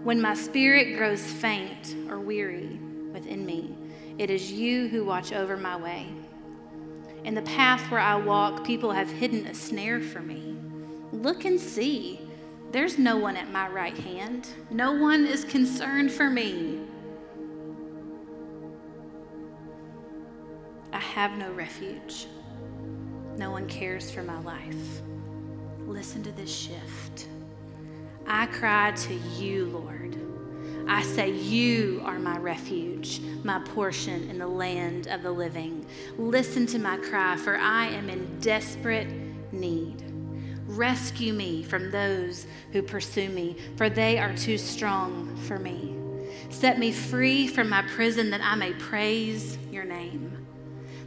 When 0.03 0.21
my 0.21 0.33
spirit 0.33 0.97
grows 0.97 1.23
faint 1.23 1.95
or 2.09 2.19
weary 2.19 2.79
within 3.13 3.45
me, 3.45 3.75
it 4.17 4.29
is 4.29 4.51
you 4.51 4.87
who 4.87 5.03
watch 5.03 5.33
over 5.33 5.57
my 5.57 5.75
way. 5.77 6.07
In 7.25 7.33
the 7.33 7.41
path 7.41 7.89
where 7.89 7.99
I 7.99 8.15
walk, 8.15 8.63
people 8.63 8.91
have 8.91 9.09
hidden 9.09 9.47
a 9.47 9.53
snare 9.55 9.99
for 9.99 10.21
me. 10.21 10.55
Look 11.11 11.43
and 11.43 11.59
see. 11.59 12.21
There's 12.71 12.99
no 12.99 13.17
one 13.17 13.35
at 13.35 13.49
my 13.49 13.67
right 13.67 13.97
hand. 13.97 14.47
No 14.69 14.93
one 14.93 15.25
is 15.25 15.43
concerned 15.43 16.11
for 16.11 16.29
me. 16.29 16.81
I 20.93 20.99
have 20.99 21.31
no 21.31 21.51
refuge. 21.51 22.27
No 23.37 23.49
one 23.49 23.67
cares 23.67 24.11
for 24.11 24.21
my 24.21 24.39
life. 24.41 25.01
Listen 25.87 26.21
to 26.21 26.31
this 26.31 26.55
shift. 26.55 27.27
I 28.27 28.45
cry 28.45 28.91
to 28.91 29.15
you, 29.15 29.65
Lord. 29.65 30.15
I 30.87 31.03
say, 31.03 31.31
You 31.31 32.01
are 32.05 32.19
my 32.19 32.37
refuge, 32.37 33.21
my 33.43 33.59
portion 33.59 34.29
in 34.29 34.37
the 34.37 34.47
land 34.47 35.07
of 35.07 35.23
the 35.23 35.31
living. 35.31 35.85
Listen 36.17 36.65
to 36.67 36.79
my 36.79 36.97
cry, 36.97 37.35
for 37.37 37.57
I 37.57 37.87
am 37.87 38.09
in 38.09 38.39
desperate 38.39 39.11
need. 39.51 40.03
Rescue 40.67 41.33
me 41.33 41.63
from 41.63 41.91
those 41.91 42.47
who 42.71 42.81
pursue 42.81 43.29
me, 43.29 43.57
for 43.77 43.89
they 43.89 44.17
are 44.17 44.35
too 44.35 44.57
strong 44.57 45.35
for 45.47 45.59
me. 45.59 45.95
Set 46.49 46.79
me 46.79 46.91
free 46.91 47.47
from 47.47 47.69
my 47.69 47.81
prison 47.83 48.29
that 48.31 48.41
I 48.41 48.55
may 48.55 48.73
praise 48.73 49.57
your 49.71 49.85
name. 49.85 50.45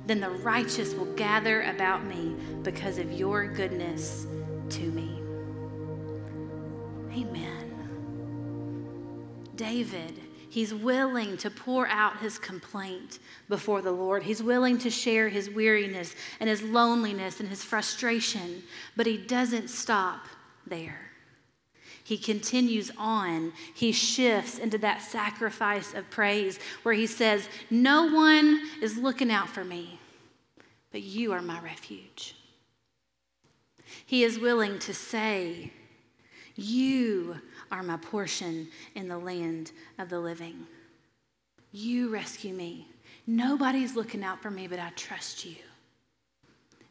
Then 0.07 0.21
the 0.21 0.31
righteous 0.31 0.95
will 0.95 1.13
gather 1.15 1.63
about 1.63 2.05
me 2.05 2.35
because 2.63 2.99
of 2.99 3.13
your 3.13 3.47
goodness 3.47 4.27
to 4.71 4.81
me. 4.81 5.21
Amen. 7.13 7.58
David, 9.59 10.19
he's 10.49 10.73
willing 10.73 11.37
to 11.39 11.51
pour 11.51 11.87
out 11.89 12.21
his 12.21 12.39
complaint 12.39 13.19
before 13.49 13.83
the 13.83 13.93
Lord. 13.93 14.23
He's 14.23 14.43
willing 14.43 14.79
to 14.79 14.91
share 14.91 15.29
his 15.29 15.51
weariness 15.51 16.15
and 16.41 16.49
his 16.49 16.63
loneliness 16.63 17.41
and 17.41 17.49
his 17.49 17.63
frustration, 17.63 18.63
but 18.97 19.07
he 19.07 19.19
doesn't 19.19 19.69
stop 19.69 20.27
there. 20.67 21.01
He 22.05 22.17
continues 22.17 22.91
on. 22.97 23.53
He 23.75 23.93
shifts 23.93 24.59
into 24.59 24.79
that 24.79 25.03
sacrifice 25.03 25.93
of 25.93 26.09
praise 26.09 26.59
where 26.83 26.95
he 26.95 27.07
says, 27.07 27.51
No 27.69 28.07
one 28.07 28.63
is 28.81 28.97
looking 28.97 29.31
out 29.31 29.51
for 29.51 29.63
me, 29.63 29.99
but 30.91 31.03
you 31.03 31.33
are 31.33 31.43
my 31.43 31.61
refuge. 31.61 32.35
He 34.07 34.25
is 34.25 34.39
willing 34.39 34.79
to 34.79 34.95
say, 34.95 35.73
You 36.55 37.43
are 37.71 37.83
my 37.83 37.97
portion 37.97 38.69
in 38.95 39.09
the 39.09 39.19
land 39.19 39.73
of 39.99 40.09
the 40.09 40.21
living. 40.21 40.67
You 41.73 42.09
rescue 42.09 42.55
me. 42.55 42.89
Nobody's 43.27 43.95
looking 43.95 44.25
out 44.25 44.41
for 44.41 44.51
me, 44.51 44.67
but 44.67 44.79
I 44.79 44.91
trust 44.91 45.45
you. 45.45 45.57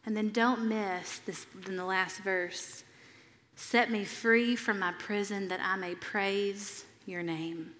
And 0.05 0.15
then 0.15 0.29
don't 0.29 0.69
miss 0.69 1.19
this 1.19 1.46
in 1.67 1.75
the 1.75 1.86
last 1.86 2.19
verse. 2.19 2.84
Set 3.55 3.89
me 3.89 4.05
free 4.05 4.55
from 4.55 4.79
my 4.79 4.93
prison 5.00 5.48
that 5.48 5.60
I 5.62 5.75
may 5.75 5.96
praise 5.96 6.86
your 7.05 7.24
name. 7.24 7.72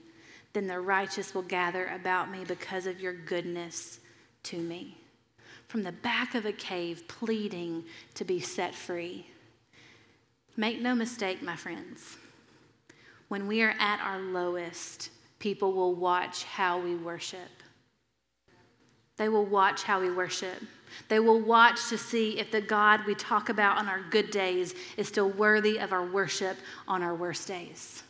Then 0.54 0.68
the 0.68 0.80
righteous 0.80 1.36
will 1.36 1.44
gather 1.44 1.86
about 1.88 2.32
me 2.32 2.44
because 2.46 2.88
of 2.88 3.00
your 3.00 3.14
goodness 3.14 4.00
to 4.44 4.58
me. 4.58 4.98
From 5.68 5.84
the 5.84 5.92
back 5.92 6.34
of 6.34 6.46
a 6.46 6.52
cave, 6.52 7.08
pleading 7.08 7.84
to 8.16 8.26
be 8.26 8.40
set 8.40 8.74
free. 8.74 9.28
Make 10.56 10.82
no 10.82 10.96
mistake, 10.96 11.44
my 11.44 11.56
friends. 11.56 12.18
When 13.28 13.48
we 13.48 13.62
are 13.62 13.76
at 13.80 14.00
our 14.00 14.20
lowest, 14.20 15.10
people 15.40 15.74
will 15.74 15.94
watch 15.94 16.44
how 16.44 16.80
we 16.80 16.96
worship. 16.96 17.50
They 19.18 19.30
will 19.30 19.46
watch 19.46 19.84
how 19.84 20.00
we 20.00 20.12
worship. 20.12 20.62
They 21.10 21.20
will 21.20 21.42
watch 21.42 21.90
to 21.90 21.98
see 21.98 22.40
if 22.40 22.52
the 22.52 22.62
God 22.62 23.02
we 23.06 23.16
talk 23.16 23.50
about 23.50 23.78
on 23.78 23.88
our 23.88 24.02
good 24.10 24.32
days 24.32 24.74
is 24.96 25.08
still 25.08 25.30
worthy 25.30 25.80
of 25.80 25.92
our 25.92 26.06
worship 26.06 26.58
on 26.88 27.04
our 27.04 27.16
worst 27.16 27.48
days. 27.48 28.04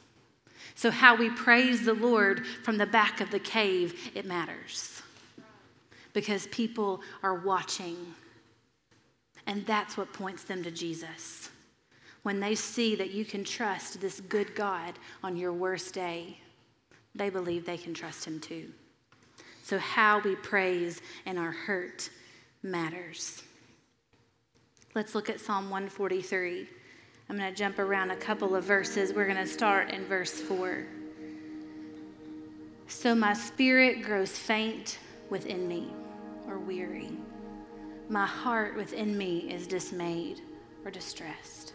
So, 0.76 0.92
how 0.92 1.16
we 1.16 1.32
praise 1.32 1.84
the 1.84 1.96
Lord 1.96 2.46
from 2.46 2.78
the 2.78 2.86
back 2.86 3.20
of 3.20 3.32
the 3.32 3.40
cave, 3.40 4.12
it 4.14 4.26
matters. 4.26 5.02
Because 6.14 6.46
people 6.48 7.02
are 7.24 7.34
watching. 7.34 7.98
And 9.48 9.66
that's 9.66 9.98
what 9.98 10.14
points 10.14 10.44
them 10.44 10.62
to 10.64 10.72
Jesus 10.72 11.50
when 12.28 12.42
they 12.42 12.56
see 12.56 12.94
that 12.94 13.12
you 13.12 13.24
can 13.24 13.42
trust 13.42 14.02
this 14.02 14.20
good 14.20 14.54
God 14.54 15.00
on 15.24 15.38
your 15.38 15.54
worst 15.54 15.94
day, 15.94 16.38
they 17.16 17.30
believe 17.30 17.66
they 17.66 17.78
can 17.78 17.94
trust 17.94 18.26
Him 18.26 18.42
too. 18.42 18.70
So, 19.64 19.78
how 19.78 20.20
we 20.20 20.36
praise 20.36 21.02
in 21.26 21.38
our 21.38 21.52
hurt 21.52 22.10
matters. 22.64 23.44
Let's 24.94 25.16
look 25.16 25.30
at 25.30 25.40
Psalm 25.40 25.70
143. 25.70 26.68
I'm 27.30 27.38
going 27.38 27.50
to 27.50 27.58
jump 27.58 27.80
around 27.80 28.12
a 28.12 28.18
couple 28.18 28.58
of 28.58 28.66
verses. 28.66 29.14
We're 29.14 29.24
going 29.24 29.38
to 29.38 29.48
start 29.48 29.92
in 29.92 30.04
verse 30.04 30.34
4. 30.34 30.86
So 32.90 33.16
my 33.16 33.32
spirit 33.32 34.04
grows 34.04 34.38
faint 34.38 35.00
within 35.30 35.66
me, 35.66 35.94
or 36.46 36.58
weary. 36.58 37.10
My 38.10 38.26
heart 38.26 38.76
within 38.76 39.18
me 39.18 39.50
is 39.50 39.66
dismayed 39.66 40.42
or 40.84 40.92
distressed. 40.92 41.72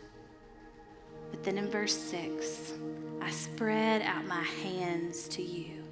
But 1.32 1.42
then 1.42 1.58
in 1.58 1.68
verse 1.68 1.96
6, 1.96 2.74
I 3.20 3.30
spread 3.32 4.02
out 4.02 4.24
my 4.26 4.42
hands 4.42 5.26
to 5.28 5.42
you. 5.42 5.82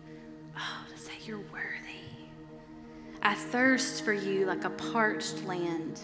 Oh, 0.56 0.86
to 0.94 1.00
say 1.00 1.14
you're 1.24 1.38
worthy. 1.38 1.90
I 3.22 3.34
thirst 3.34 4.04
for 4.04 4.12
you 4.12 4.46
like 4.46 4.64
a 4.64 4.70
parched 4.70 5.44
land. 5.44 6.00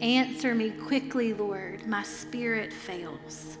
Answer 0.00 0.54
me 0.54 0.70
quickly, 0.70 1.32
Lord. 1.32 1.86
My 1.86 2.02
spirit 2.02 2.72
fails. 2.72 3.58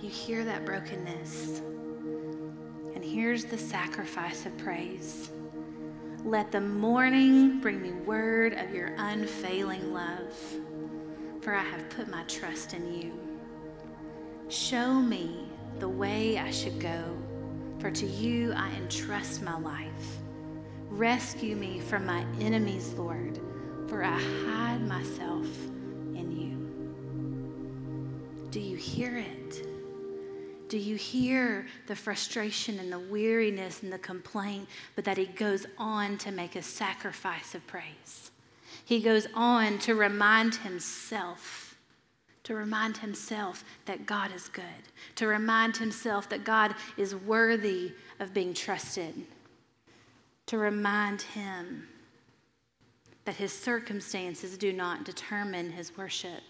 Do 0.00 0.06
you 0.06 0.12
hear 0.12 0.44
that 0.44 0.66
brokenness? 0.66 1.60
And 2.94 3.04
here's 3.04 3.44
the 3.44 3.56
sacrifice 3.56 4.44
of 4.44 4.56
praise. 4.58 5.30
Let 6.24 6.52
the 6.52 6.60
morning 6.60 7.60
bring 7.60 7.80
me 7.80 7.92
word 7.92 8.52
of 8.54 8.74
your 8.74 8.92
unfailing 8.96 9.92
love, 9.92 10.34
for 11.40 11.54
I 11.54 11.62
have 11.62 11.88
put 11.90 12.08
my 12.08 12.22
trust 12.24 12.74
in 12.74 12.92
you. 12.92 13.31
Show 14.48 14.94
me 14.94 15.46
the 15.78 15.88
way 15.88 16.38
I 16.38 16.50
should 16.50 16.78
go, 16.80 17.16
for 17.78 17.90
to 17.90 18.06
you 18.06 18.52
I 18.54 18.70
entrust 18.74 19.42
my 19.42 19.58
life. 19.58 20.18
Rescue 20.88 21.56
me 21.56 21.80
from 21.80 22.06
my 22.06 22.24
enemies, 22.40 22.92
Lord, 22.92 23.40
for 23.88 24.04
I 24.04 24.18
hide 24.46 24.86
myself 24.86 25.46
in 26.14 26.30
you. 26.30 26.56
Do 28.50 28.60
you 28.60 28.76
hear 28.76 29.16
it? 29.16 29.66
Do 30.68 30.78
you 30.78 30.96
hear 30.96 31.66
the 31.86 31.94
frustration 31.94 32.78
and 32.78 32.90
the 32.90 32.98
weariness 32.98 33.82
and 33.82 33.92
the 33.92 33.98
complaint, 33.98 34.68
but 34.94 35.04
that 35.04 35.18
he 35.18 35.26
goes 35.26 35.66
on 35.76 36.16
to 36.18 36.30
make 36.30 36.56
a 36.56 36.62
sacrifice 36.62 37.54
of 37.54 37.66
praise? 37.66 38.30
He 38.84 39.00
goes 39.00 39.26
on 39.34 39.78
to 39.80 39.94
remind 39.94 40.54
himself 40.54 41.61
to 42.44 42.54
remind 42.54 42.96
himself 42.96 43.64
that 43.86 44.06
God 44.06 44.34
is 44.34 44.48
good, 44.48 44.64
to 45.16 45.26
remind 45.26 45.76
himself 45.76 46.28
that 46.28 46.44
God 46.44 46.74
is 46.96 47.14
worthy 47.14 47.92
of 48.18 48.34
being 48.34 48.52
trusted, 48.52 49.14
to 50.46 50.58
remind 50.58 51.22
him 51.22 51.86
that 53.24 53.36
his 53.36 53.52
circumstances 53.52 54.58
do 54.58 54.72
not 54.72 55.04
determine 55.04 55.70
his 55.70 55.96
worship, 55.96 56.42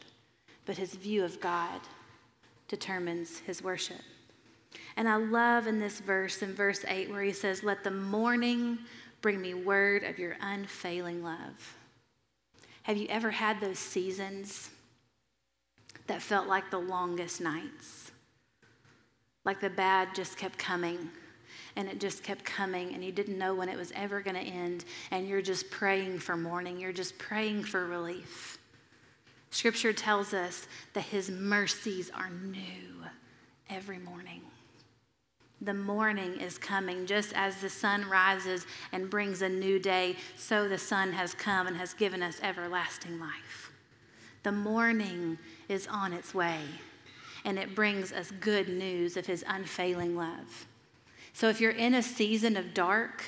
but 0.65 0.79
his 0.79 0.95
view 0.95 1.25
of 1.25 1.41
God 1.41 1.81
determines 2.69 3.39
his 3.41 3.63
worship. 3.63 4.01
And 4.97 5.07
I 5.07 5.17
love 5.17 5.67
in 5.67 5.79
this 5.79 6.01
verse, 6.01 6.41
in 6.43 6.55
verse 6.55 6.85
8, 6.89 7.11
where 7.11 7.23
he 7.23 7.33
says, 7.33 7.63
Let 7.63 7.85
the 7.85 7.91
morning 7.91 8.79
bring 9.21 9.41
me 9.41 9.53
word 9.53 10.05
of 10.05 10.19
your 10.19 10.37
unfailing 10.41 11.23
love. 11.23 11.77
Have 12.85 12.97
you 12.97 13.07
ever 13.09 13.31
had 13.31 13.61
those 13.61 13.79
seasons 13.79 14.71
that 16.13 16.21
felt 16.21 16.47
like 16.47 16.71
the 16.71 16.79
longest 16.79 17.41
nights. 17.41 18.13
Like 19.47 19.61
the 19.61 19.71
bad 19.71 20.15
just 20.15 20.37
kept 20.37 20.59
coming 20.59 21.09
and 21.75 21.89
it 21.89 21.99
just 21.99 22.23
kept 22.23 22.45
coming 22.45 22.93
and 22.93 23.03
you 23.03 23.11
didn't 23.11 23.39
know 23.39 23.55
when 23.55 23.71
it 23.71 23.79
was 23.79 23.93
ever 23.97 24.21
going 24.21 24.37
to 24.37 24.43
end 24.43 24.85
and 25.11 25.27
you're 25.27 25.41
just 25.41 25.71
praying 25.71 26.19
for 26.19 26.37
morning 26.37 26.79
you're 26.79 26.93
just 26.93 27.17
praying 27.17 27.65
for 27.65 27.87
relief 27.87 28.59
scripture 29.51 29.93
tells 29.93 30.35
us 30.35 30.67
that 30.93 31.05
his 31.05 31.31
mercies 31.31 32.11
are 32.15 32.31
new 32.31 32.93
every 33.71 33.99
morning. 33.99 34.43
The 35.61 35.75
morning 35.75 36.41
is 36.41 36.59
coming. 36.59 37.07
Just 37.07 37.33
as 37.35 37.57
the 37.57 37.71
sun 37.71 38.09
rises 38.09 38.67
and 38.93 39.09
brings 39.09 39.43
a 39.43 39.49
new 39.49 39.79
day, 39.79 40.17
so 40.37 40.69
the 40.69 40.79
Son 40.79 41.13
has 41.13 41.35
come 41.35 41.69
and 41.69 41.77
has 41.77 41.95
given 41.95 42.23
us 42.23 42.41
everlasting 42.43 43.21
life. 43.21 43.73
The 44.43 44.53
morning 44.53 45.39
is 45.73 45.87
on 45.89 46.13
its 46.13 46.35
way, 46.35 46.61
and 47.45 47.59
it 47.59 47.75
brings 47.75 48.13
us 48.13 48.31
good 48.41 48.69
news 48.69 49.17
of 49.17 49.27
his 49.27 49.45
unfailing 49.49 50.17
love. 50.17 50.67
So 51.33 51.49
if 51.49 51.61
you're 51.61 51.71
in 51.71 51.95
a 51.95 52.03
season 52.03 52.57
of 52.57 52.75
dark 52.75 53.27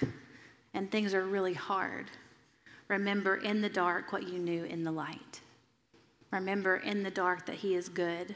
and 0.75 0.91
things 0.91 1.15
are 1.15 1.25
really 1.25 1.55
hard, 1.55 2.07
remember 2.89 3.37
in 3.37 3.63
the 3.63 3.69
dark 3.69 4.13
what 4.13 4.29
you 4.29 4.39
knew 4.39 4.65
in 4.65 4.85
the 4.85 4.93
light. 4.93 5.41
Remember 6.31 6.77
in 6.77 7.03
the 7.03 7.11
dark 7.11 7.47
that 7.47 7.57
he 7.57 7.75
is 7.75 7.89
good 7.89 8.35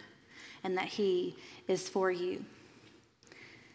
and 0.65 0.77
that 0.77 0.87
he 0.87 1.37
is 1.67 1.89
for 1.89 2.11
you. 2.11 2.45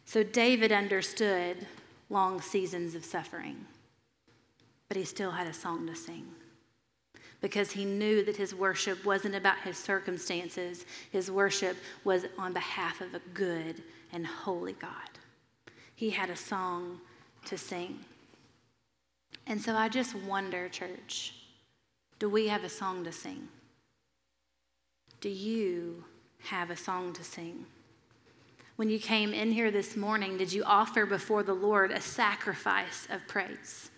So 0.05 0.23
David 0.23 0.71
understood 0.71 1.67
long 2.09 2.41
seasons 2.41 2.95
of 2.95 3.05
suffering, 3.05 3.65
but 4.87 4.97
he 4.97 5.05
still 5.05 5.31
had 5.31 5.47
a 5.47 5.53
song 5.53 5.87
to 5.87 5.95
sing 5.95 6.25
because 7.43 7.73
he 7.73 7.83
knew 7.83 8.23
that 8.23 8.37
his 8.37 8.55
worship 8.55 9.03
wasn't 9.03 9.35
about 9.35 9.59
his 9.59 9.77
circumstances. 9.77 10.85
His 11.11 11.29
worship 11.29 11.75
was 12.05 12.25
on 12.37 12.53
behalf 12.53 13.01
of 13.01 13.13
a 13.13 13.19
good 13.33 13.83
and 14.13 14.25
holy 14.25 14.71
God. 14.71 15.09
He 15.93 16.09
had 16.09 16.29
a 16.29 16.37
song 16.37 17.01
to 17.47 17.57
sing. 17.57 17.99
And 19.45 19.61
so 19.61 19.75
I 19.75 19.89
just 19.89 20.15
wonder, 20.15 20.69
church, 20.69 21.35
do 22.17 22.29
we 22.29 22.47
have 22.47 22.63
a 22.63 22.69
song 22.69 23.03
to 23.03 23.11
sing? 23.11 23.49
Do 25.19 25.27
you 25.27 26.05
have 26.45 26.69
a 26.69 26.77
song 26.77 27.11
to 27.11 27.25
sing? 27.25 27.65
When 28.77 28.89
you 28.89 28.99
came 28.99 29.33
in 29.33 29.51
here 29.51 29.69
this 29.69 29.97
morning, 29.97 30.37
did 30.37 30.53
you 30.53 30.63
offer 30.63 31.05
before 31.05 31.43
the 31.43 31.53
Lord 31.53 31.91
a 31.91 31.99
sacrifice 31.99 33.05
of 33.11 33.27
praise? 33.27 33.91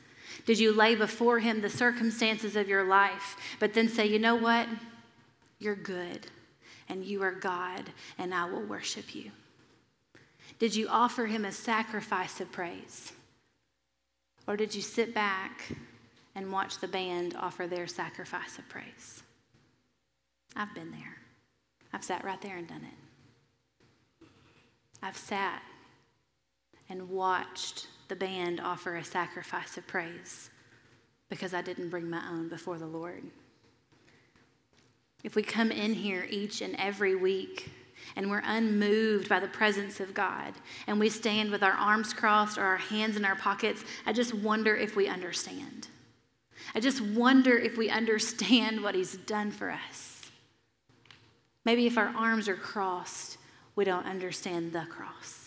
Did 0.45 0.59
you 0.59 0.73
lay 0.73 0.95
before 0.95 1.39
Him 1.39 1.61
the 1.61 1.69
circumstances 1.69 2.55
of 2.55 2.67
your 2.67 2.83
life, 2.83 3.37
but 3.59 3.73
then 3.73 3.87
say, 3.87 4.05
you 4.05 4.19
know 4.19 4.35
what? 4.35 4.67
You're 5.59 5.75
good, 5.75 6.27
and 6.89 7.03
you 7.03 7.23
are 7.23 7.31
God, 7.31 7.89
and 8.17 8.33
I 8.33 8.45
will 8.45 8.63
worship 8.63 9.15
you? 9.15 9.31
Did 10.59 10.75
you 10.75 10.87
offer 10.87 11.25
Him 11.25 11.45
a 11.45 11.51
sacrifice 11.51 12.39
of 12.39 12.51
praise? 12.51 13.13
Or 14.47 14.55
did 14.55 14.75
you 14.75 14.81
sit 14.81 15.13
back 15.13 15.63
and 16.35 16.51
watch 16.51 16.79
the 16.79 16.87
band 16.87 17.35
offer 17.39 17.67
their 17.67 17.87
sacrifice 17.87 18.57
of 18.57 18.67
praise? 18.69 19.23
I've 20.55 20.73
been 20.75 20.91
there. 20.91 21.17
I've 21.93 22.03
sat 22.03 22.23
right 22.23 22.41
there 22.41 22.57
and 22.57 22.67
done 22.67 22.83
it. 22.83 24.27
I've 25.01 25.17
sat 25.17 25.61
and 26.89 27.09
watched 27.09 27.87
the 28.07 28.15
band 28.15 28.59
offer 28.59 28.95
a 28.95 29.03
sacrifice 29.03 29.77
of 29.77 29.87
praise 29.87 30.49
because 31.29 31.53
I 31.53 31.61
didn't 31.61 31.89
bring 31.89 32.09
my 32.09 32.21
own 32.29 32.49
before 32.49 32.77
the 32.77 32.85
Lord. 32.85 33.23
If 35.23 35.35
we 35.35 35.41
come 35.41 35.71
in 35.71 35.93
here 35.93 36.27
each 36.29 36.61
and 36.61 36.75
every 36.77 37.15
week 37.15 37.71
and 38.15 38.29
we're 38.29 38.43
unmoved 38.45 39.27
by 39.27 39.39
the 39.39 39.47
presence 39.47 39.99
of 39.99 40.13
God 40.13 40.53
and 40.85 40.99
we 40.99 41.09
stand 41.09 41.49
with 41.49 41.63
our 41.63 41.71
arms 41.71 42.13
crossed 42.13 42.57
or 42.57 42.63
our 42.63 42.77
hands 42.77 43.17
in 43.17 43.25
our 43.25 43.35
pockets, 43.35 43.83
I 44.05 44.13
just 44.13 44.33
wonder 44.33 44.75
if 44.75 44.95
we 44.95 45.07
understand. 45.07 45.87
I 46.73 46.79
just 46.79 47.01
wonder 47.01 47.57
if 47.57 47.77
we 47.77 47.89
understand 47.89 48.83
what 48.83 48.95
He's 48.95 49.17
done 49.17 49.51
for 49.51 49.71
us. 49.71 50.29
Maybe 51.63 51.87
if 51.87 51.97
our 51.97 52.13
arms 52.15 52.47
are 52.47 52.55
crossed, 52.55 53.37
we 53.75 53.85
don't 53.85 54.05
understand 54.05 54.73
the 54.73 54.85
cross. 54.89 55.44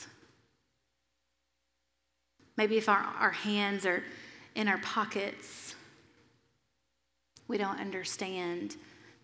Maybe 2.59 2.77
if 2.77 2.88
our, 2.88 3.07
our 3.21 3.31
hands 3.31 3.87
are 3.87 4.03
in 4.57 4.66
our 4.66 4.79
pockets, 4.79 5.77
we 7.47 7.57
don't 7.57 7.81
understand 7.81 8.77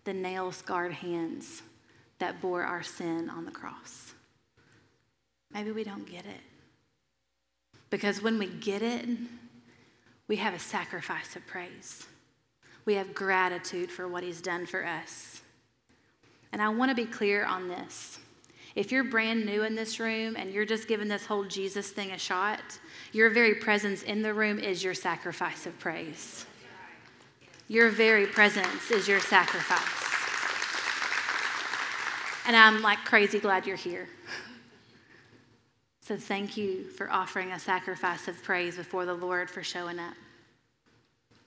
the 0.05 0.13
nail 0.13 0.53
scarred 0.53 0.93
hands 0.93 1.61
that 2.19 2.39
bore 2.39 2.63
our 2.63 2.81
sin 2.81 3.29
on 3.29 3.43
the 3.43 3.51
cross. 3.51 4.13
Maybe 5.53 5.73
we 5.73 5.83
don't 5.83 6.09
get 6.09 6.25
it. 6.25 6.39
Because 7.89 8.21
when 8.21 8.39
we 8.39 8.47
get 8.47 8.81
it, 8.81 9.05
we 10.29 10.37
have 10.37 10.53
a 10.53 10.59
sacrifice 10.59 11.35
of 11.35 11.45
praise. 11.45 12.07
We 12.85 12.93
have 12.93 13.13
gratitude 13.13 13.91
for 13.91 14.07
what 14.07 14.23
He's 14.23 14.41
done 14.41 14.65
for 14.65 14.85
us. 14.85 15.41
And 16.53 16.61
I 16.61 16.69
want 16.69 16.89
to 16.89 16.95
be 16.95 17.05
clear 17.05 17.43
on 17.43 17.67
this. 17.67 18.17
If 18.75 18.93
you're 18.93 19.03
brand 19.03 19.45
new 19.45 19.63
in 19.63 19.75
this 19.75 19.99
room 19.99 20.37
and 20.37 20.53
you're 20.53 20.65
just 20.65 20.87
giving 20.87 21.09
this 21.09 21.25
whole 21.25 21.43
Jesus 21.43 21.89
thing 21.89 22.11
a 22.11 22.17
shot, 22.17 22.79
your 23.15 23.29
very 23.29 23.55
presence 23.55 24.03
in 24.03 24.21
the 24.21 24.33
room 24.33 24.59
is 24.59 24.83
your 24.83 24.93
sacrifice 24.93 25.65
of 25.65 25.79
praise. 25.79 26.45
Your 27.69 27.89
very 27.89 28.27
presence 28.27 28.91
is 28.91 29.07
your 29.07 29.21
sacrifice. 29.21 29.79
And 32.45 32.57
I'm 32.57 32.81
like 32.81 33.05
crazy 33.05 33.39
glad 33.39 33.65
you're 33.65 33.77
here. 33.77 34.09
So 36.01 36.17
thank 36.17 36.57
you 36.57 36.83
for 36.83 37.09
offering 37.09 37.53
a 37.53 37.59
sacrifice 37.59 38.27
of 38.27 38.43
praise 38.43 38.75
before 38.75 39.05
the 39.05 39.13
Lord 39.13 39.49
for 39.49 39.63
showing 39.63 39.97
up. 39.97 40.13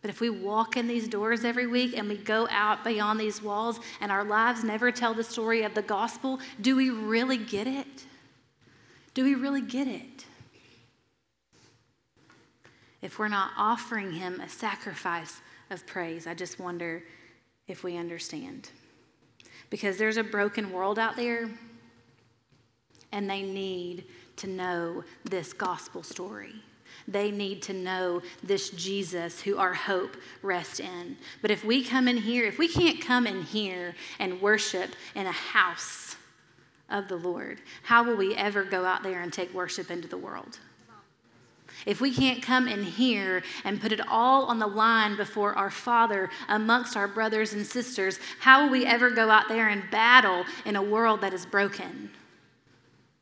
But 0.00 0.08
if 0.08 0.22
we 0.22 0.30
walk 0.30 0.78
in 0.78 0.88
these 0.88 1.06
doors 1.06 1.44
every 1.44 1.66
week 1.66 1.98
and 1.98 2.08
we 2.08 2.16
go 2.16 2.48
out 2.50 2.82
beyond 2.82 3.20
these 3.20 3.42
walls 3.42 3.78
and 4.00 4.10
our 4.10 4.24
lives 4.24 4.64
never 4.64 4.90
tell 4.90 5.12
the 5.12 5.22
story 5.22 5.64
of 5.64 5.74
the 5.74 5.82
gospel, 5.82 6.40
do 6.62 6.76
we 6.76 6.88
really 6.88 7.36
get 7.36 7.66
it? 7.66 8.06
Do 9.12 9.22
we 9.22 9.34
really 9.34 9.60
get 9.60 9.86
it? 9.86 10.24
If 13.00 13.18
we're 13.18 13.28
not 13.28 13.52
offering 13.56 14.12
him 14.12 14.40
a 14.40 14.48
sacrifice 14.48 15.40
of 15.70 15.86
praise, 15.86 16.26
I 16.26 16.34
just 16.34 16.58
wonder 16.58 17.02
if 17.68 17.84
we 17.84 17.96
understand. 17.96 18.70
Because 19.70 19.98
there's 19.98 20.16
a 20.16 20.24
broken 20.24 20.72
world 20.72 20.98
out 20.98 21.16
there 21.16 21.50
and 23.12 23.28
they 23.28 23.42
need 23.42 24.04
to 24.36 24.46
know 24.46 25.04
this 25.24 25.52
gospel 25.52 26.02
story. 26.02 26.54
They 27.06 27.30
need 27.30 27.62
to 27.62 27.72
know 27.72 28.22
this 28.42 28.70
Jesus 28.70 29.40
who 29.40 29.58
our 29.58 29.74
hope 29.74 30.16
rests 30.42 30.80
in. 30.80 31.16
But 31.40 31.50
if 31.50 31.64
we 31.64 31.84
come 31.84 32.08
in 32.08 32.16
here, 32.16 32.44
if 32.44 32.58
we 32.58 32.68
can't 32.68 33.00
come 33.00 33.26
in 33.26 33.42
here 33.42 33.94
and 34.18 34.40
worship 34.40 34.90
in 35.14 35.26
a 35.26 35.32
house 35.32 36.16
of 36.90 37.08
the 37.08 37.16
Lord, 37.16 37.60
how 37.82 38.04
will 38.04 38.16
we 38.16 38.34
ever 38.34 38.64
go 38.64 38.84
out 38.84 39.02
there 39.02 39.22
and 39.22 39.32
take 39.32 39.52
worship 39.54 39.90
into 39.90 40.08
the 40.08 40.18
world? 40.18 40.58
If 41.86 42.00
we 42.00 42.12
can't 42.12 42.42
come 42.42 42.68
in 42.68 42.82
here 42.82 43.42
and 43.64 43.80
put 43.80 43.92
it 43.92 44.00
all 44.08 44.46
on 44.46 44.58
the 44.58 44.66
line 44.66 45.16
before 45.16 45.54
our 45.54 45.70
Father 45.70 46.30
amongst 46.48 46.96
our 46.96 47.08
brothers 47.08 47.52
and 47.52 47.66
sisters, 47.66 48.18
how 48.40 48.64
will 48.64 48.70
we 48.70 48.84
ever 48.84 49.10
go 49.10 49.30
out 49.30 49.48
there 49.48 49.68
and 49.68 49.90
battle 49.90 50.44
in 50.64 50.76
a 50.76 50.82
world 50.82 51.20
that 51.20 51.32
is 51.32 51.46
broken? 51.46 52.10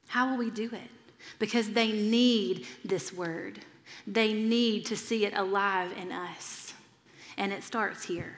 How 0.08 0.30
will 0.30 0.38
we 0.38 0.50
do 0.50 0.70
it? 0.72 0.90
Because 1.38 1.70
they 1.70 1.92
need 1.92 2.66
this 2.84 3.12
word. 3.12 3.60
They 4.06 4.32
need 4.32 4.86
to 4.86 4.96
see 4.96 5.24
it 5.24 5.34
alive 5.34 5.92
in 6.00 6.12
us. 6.12 6.74
And 7.36 7.52
it 7.52 7.62
starts 7.62 8.04
here. 8.04 8.36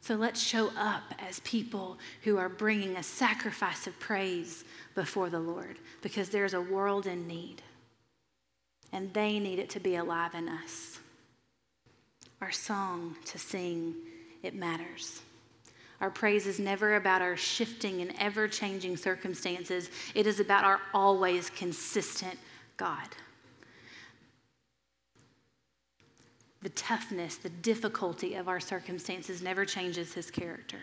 So 0.00 0.14
let's 0.14 0.40
show 0.40 0.70
up 0.76 1.02
as 1.18 1.40
people 1.40 1.98
who 2.22 2.38
are 2.38 2.48
bringing 2.48 2.96
a 2.96 3.02
sacrifice 3.02 3.88
of 3.88 3.98
praise 3.98 4.64
before 4.96 5.30
the 5.30 5.38
Lord 5.38 5.78
because 6.02 6.30
there's 6.30 6.54
a 6.54 6.60
world 6.60 7.06
in 7.06 7.28
need. 7.28 7.62
And 8.92 9.12
they 9.14 9.38
need 9.38 9.60
it 9.60 9.70
to 9.70 9.80
be 9.80 9.94
alive 9.94 10.34
in 10.34 10.48
us. 10.48 10.98
Our 12.40 12.50
song 12.50 13.16
to 13.26 13.38
sing, 13.38 13.94
it 14.42 14.54
matters. 14.54 15.22
Our 16.00 16.10
praise 16.10 16.46
is 16.46 16.58
never 16.58 16.96
about 16.96 17.22
our 17.22 17.36
shifting 17.36 18.00
and 18.00 18.12
ever 18.18 18.48
changing 18.48 18.96
circumstances, 18.96 19.90
it 20.14 20.26
is 20.26 20.40
about 20.40 20.64
our 20.64 20.80
always 20.92 21.48
consistent 21.50 22.38
God. 22.76 23.08
The 26.62 26.68
toughness, 26.70 27.36
the 27.36 27.48
difficulty 27.48 28.34
of 28.34 28.48
our 28.48 28.60
circumstances 28.60 29.40
never 29.40 29.64
changes 29.64 30.12
his 30.12 30.30
character. 30.30 30.80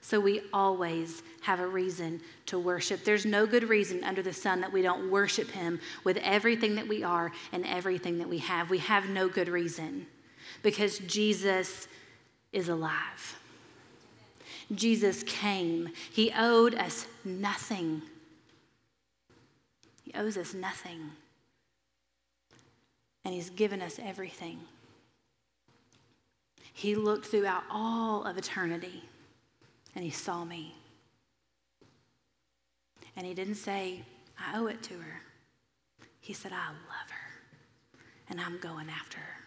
So 0.00 0.20
we 0.20 0.42
always 0.52 1.22
have 1.42 1.60
a 1.60 1.66
reason 1.66 2.20
to 2.46 2.58
worship. 2.58 3.04
There's 3.04 3.26
no 3.26 3.46
good 3.46 3.68
reason 3.68 4.04
under 4.04 4.22
the 4.22 4.32
sun 4.32 4.60
that 4.60 4.72
we 4.72 4.82
don't 4.82 5.10
worship 5.10 5.50
him 5.50 5.80
with 6.04 6.16
everything 6.18 6.76
that 6.76 6.88
we 6.88 7.02
are 7.02 7.32
and 7.52 7.66
everything 7.66 8.18
that 8.18 8.28
we 8.28 8.38
have. 8.38 8.70
We 8.70 8.78
have 8.78 9.08
no 9.08 9.28
good 9.28 9.48
reason 9.48 10.06
because 10.62 10.98
Jesus 11.00 11.88
is 12.52 12.68
alive. 12.68 13.38
Jesus 14.74 15.22
came. 15.24 15.88
He 16.12 16.32
owed 16.36 16.74
us 16.74 17.06
nothing. 17.24 18.02
He 20.02 20.12
owes 20.14 20.36
us 20.36 20.54
nothing. 20.54 21.10
And 23.24 23.34
He's 23.34 23.50
given 23.50 23.82
us 23.82 23.98
everything. 24.02 24.60
He 26.72 26.94
looked 26.94 27.26
throughout 27.26 27.64
all 27.70 28.24
of 28.24 28.38
eternity 28.38 29.02
and 29.94 30.04
He 30.04 30.10
saw 30.10 30.44
me. 30.44 30.74
And 33.18 33.26
he 33.26 33.34
didn't 33.34 33.56
say, 33.56 34.02
I 34.38 34.60
owe 34.60 34.66
it 34.66 34.80
to 34.84 34.94
her. 34.94 35.20
He 36.20 36.32
said, 36.32 36.52
I 36.52 36.68
love 36.68 37.10
her, 37.10 38.00
and 38.30 38.40
I'm 38.40 38.58
going 38.60 38.88
after 38.88 39.18
her. 39.18 39.38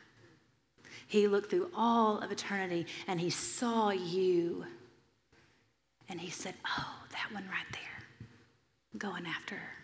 He 1.08 1.27
looked 1.27 1.49
through 1.49 1.69
all 1.75 2.19
of 2.19 2.32
eternity 2.34 2.86
and 3.08 3.19
he 3.19 3.30
saw 3.30 3.91
you. 3.91 4.65
And 6.10 6.19
he 6.19 6.30
said, 6.30 6.54
Oh, 6.67 6.95
that 7.12 7.34
one 7.34 7.45
right 7.47 7.65
there, 7.71 8.97
going 8.97 9.25
after 9.25 9.56
her. 9.56 9.80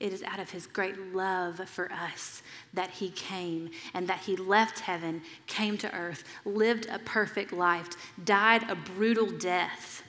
It 0.00 0.12
is 0.12 0.22
out 0.22 0.40
of 0.40 0.50
his 0.50 0.66
great 0.66 0.98
love 1.14 1.60
for 1.68 1.92
us 1.92 2.42
that 2.72 2.90
he 2.90 3.10
came 3.10 3.70
and 3.94 4.08
that 4.08 4.20
he 4.20 4.34
left 4.34 4.80
heaven, 4.80 5.22
came 5.46 5.76
to 5.78 5.94
earth, 5.94 6.24
lived 6.44 6.86
a 6.90 6.98
perfect 6.98 7.52
life, 7.52 7.88
died 8.24 8.68
a 8.68 8.74
brutal 8.74 9.26
death 9.26 10.02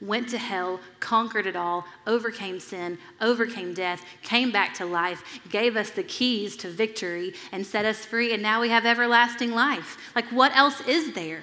went 0.00 0.28
to 0.30 0.38
hell, 0.38 0.80
conquered 0.98 1.46
it 1.46 1.56
all, 1.56 1.84
overcame 2.06 2.58
sin, 2.58 2.98
overcame 3.20 3.74
death, 3.74 4.04
came 4.22 4.50
back 4.50 4.72
to 4.74 4.86
life, 4.86 5.22
gave 5.50 5.76
us 5.76 5.90
the 5.90 6.02
keys 6.02 6.56
to 6.56 6.68
victory, 6.68 7.34
and 7.52 7.66
set 7.66 7.84
us 7.84 8.04
free, 8.04 8.32
and 8.32 8.42
now 8.42 8.60
we 8.60 8.70
have 8.70 8.86
everlasting 8.86 9.52
life. 9.52 9.98
Like, 10.14 10.26
what 10.26 10.56
else 10.56 10.80
is 10.86 11.12
there? 11.12 11.42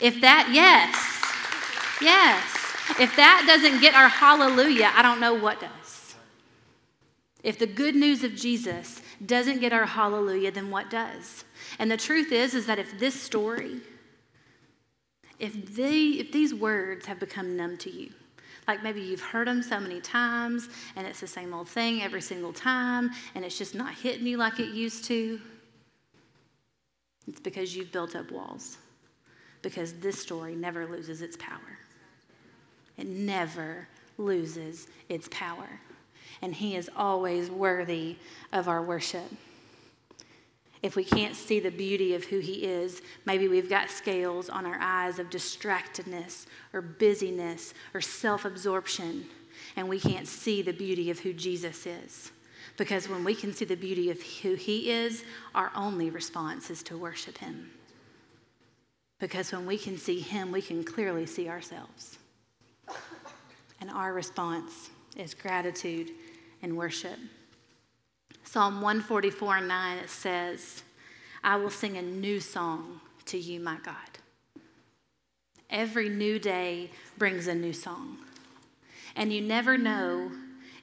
If 0.00 0.20
that, 0.22 0.50
yes, 0.52 0.94
yes. 2.00 2.42
If 2.98 3.14
that 3.16 3.44
doesn't 3.46 3.80
get 3.80 3.94
our 3.94 4.08
hallelujah, 4.08 4.90
I 4.94 5.02
don't 5.02 5.20
know 5.20 5.34
what 5.34 5.60
does. 5.60 5.81
If 7.42 7.58
the 7.58 7.66
good 7.66 7.94
news 7.94 8.22
of 8.22 8.36
Jesus 8.36 9.02
doesn't 9.24 9.60
get 9.60 9.72
our 9.72 9.86
hallelujah, 9.86 10.52
then 10.52 10.70
what 10.70 10.90
does? 10.90 11.44
And 11.78 11.90
the 11.90 11.96
truth 11.96 12.30
is, 12.30 12.54
is 12.54 12.66
that 12.66 12.78
if 12.78 12.98
this 12.98 13.20
story, 13.20 13.80
if, 15.38 15.74
they, 15.74 16.02
if 16.02 16.30
these 16.30 16.54
words 16.54 17.06
have 17.06 17.18
become 17.18 17.56
numb 17.56 17.76
to 17.78 17.90
you, 17.90 18.10
like 18.68 18.84
maybe 18.84 19.00
you've 19.00 19.20
heard 19.20 19.48
them 19.48 19.60
so 19.60 19.80
many 19.80 20.00
times 20.00 20.68
and 20.94 21.04
it's 21.04 21.20
the 21.20 21.26
same 21.26 21.52
old 21.52 21.68
thing 21.68 22.00
every 22.00 22.20
single 22.20 22.52
time 22.52 23.10
and 23.34 23.44
it's 23.44 23.58
just 23.58 23.74
not 23.74 23.92
hitting 23.92 24.26
you 24.26 24.36
like 24.36 24.60
it 24.60 24.68
used 24.68 25.04
to, 25.06 25.40
it's 27.26 27.40
because 27.40 27.74
you've 27.74 27.92
built 27.92 28.14
up 28.14 28.30
walls. 28.30 28.78
Because 29.62 29.94
this 29.94 30.20
story 30.20 30.54
never 30.56 30.86
loses 30.86 31.22
its 31.22 31.36
power. 31.36 31.78
It 32.98 33.06
never 33.06 33.88
loses 34.18 34.88
its 35.08 35.28
power. 35.30 35.80
And 36.42 36.54
He 36.54 36.76
is 36.76 36.90
always 36.96 37.50
worthy 37.50 38.16
of 38.52 38.68
our 38.68 38.82
worship 38.82 39.30
if 40.82 40.96
we 40.96 41.04
can't 41.04 41.36
see 41.36 41.60
the 41.60 41.70
beauty 41.70 42.14
of 42.14 42.24
who 42.24 42.40
He 42.40 42.64
is, 42.64 43.02
maybe 43.24 43.46
we've 43.46 43.70
got 43.70 43.88
scales 43.88 44.48
on 44.48 44.66
our 44.66 44.78
eyes 44.80 45.20
of 45.20 45.30
distractedness 45.30 46.46
or 46.72 46.82
busyness 46.82 47.72
or 47.94 48.00
self 48.00 48.44
absorption, 48.44 49.26
and 49.76 49.88
we 49.88 50.00
can't 50.00 50.26
see 50.26 50.60
the 50.60 50.72
beauty 50.72 51.08
of 51.10 51.20
who 51.20 51.32
Jesus 51.32 51.86
is. 51.86 52.32
Because 52.76 53.08
when 53.08 53.22
we 53.22 53.34
can 53.34 53.52
see 53.52 53.64
the 53.64 53.76
beauty 53.76 54.10
of 54.10 54.20
who 54.20 54.54
He 54.54 54.90
is, 54.90 55.24
our 55.54 55.70
only 55.76 56.10
response 56.10 56.68
is 56.68 56.82
to 56.84 56.96
worship 56.96 57.38
Him. 57.38 57.70
Because 59.20 59.52
when 59.52 59.66
we 59.66 59.78
can 59.78 59.96
see 59.96 60.18
Him, 60.18 60.50
we 60.50 60.62
can 60.62 60.82
clearly 60.82 61.26
see 61.26 61.48
ourselves. 61.48 62.18
And 63.80 63.88
our 63.90 64.12
response 64.12 64.90
is 65.16 65.34
gratitude 65.34 66.10
and 66.62 66.76
worship. 66.76 67.18
Psalm 68.44 68.80
144 68.80 69.58
and 69.58 69.68
9, 69.68 69.98
it 69.98 70.10
says, 70.10 70.82
I 71.42 71.56
will 71.56 71.70
sing 71.70 71.96
a 71.96 72.02
new 72.02 72.40
song 72.40 73.00
to 73.26 73.38
you, 73.38 73.60
my 73.60 73.78
God. 73.84 73.94
Every 75.70 76.08
new 76.08 76.38
day 76.38 76.90
brings 77.18 77.46
a 77.46 77.54
new 77.54 77.72
song. 77.72 78.18
And 79.16 79.32
you 79.32 79.40
never 79.40 79.76
know 79.76 80.30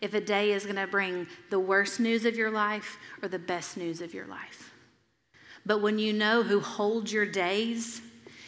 if 0.01 0.13
a 0.13 0.21
day 0.21 0.51
is 0.51 0.63
going 0.63 0.75
to 0.77 0.87
bring 0.87 1.27
the 1.49 1.59
worst 1.59 1.99
news 1.99 2.25
of 2.25 2.35
your 2.35 2.51
life 2.51 2.97
or 3.21 3.27
the 3.27 3.39
best 3.39 3.77
news 3.77 4.01
of 4.01 4.13
your 4.13 4.25
life. 4.25 4.73
But 5.65 5.81
when 5.81 5.99
you 5.99 6.13
know 6.13 6.43
who 6.43 6.59
holds 6.59 7.11
your 7.11 7.25
days, 7.25 8.01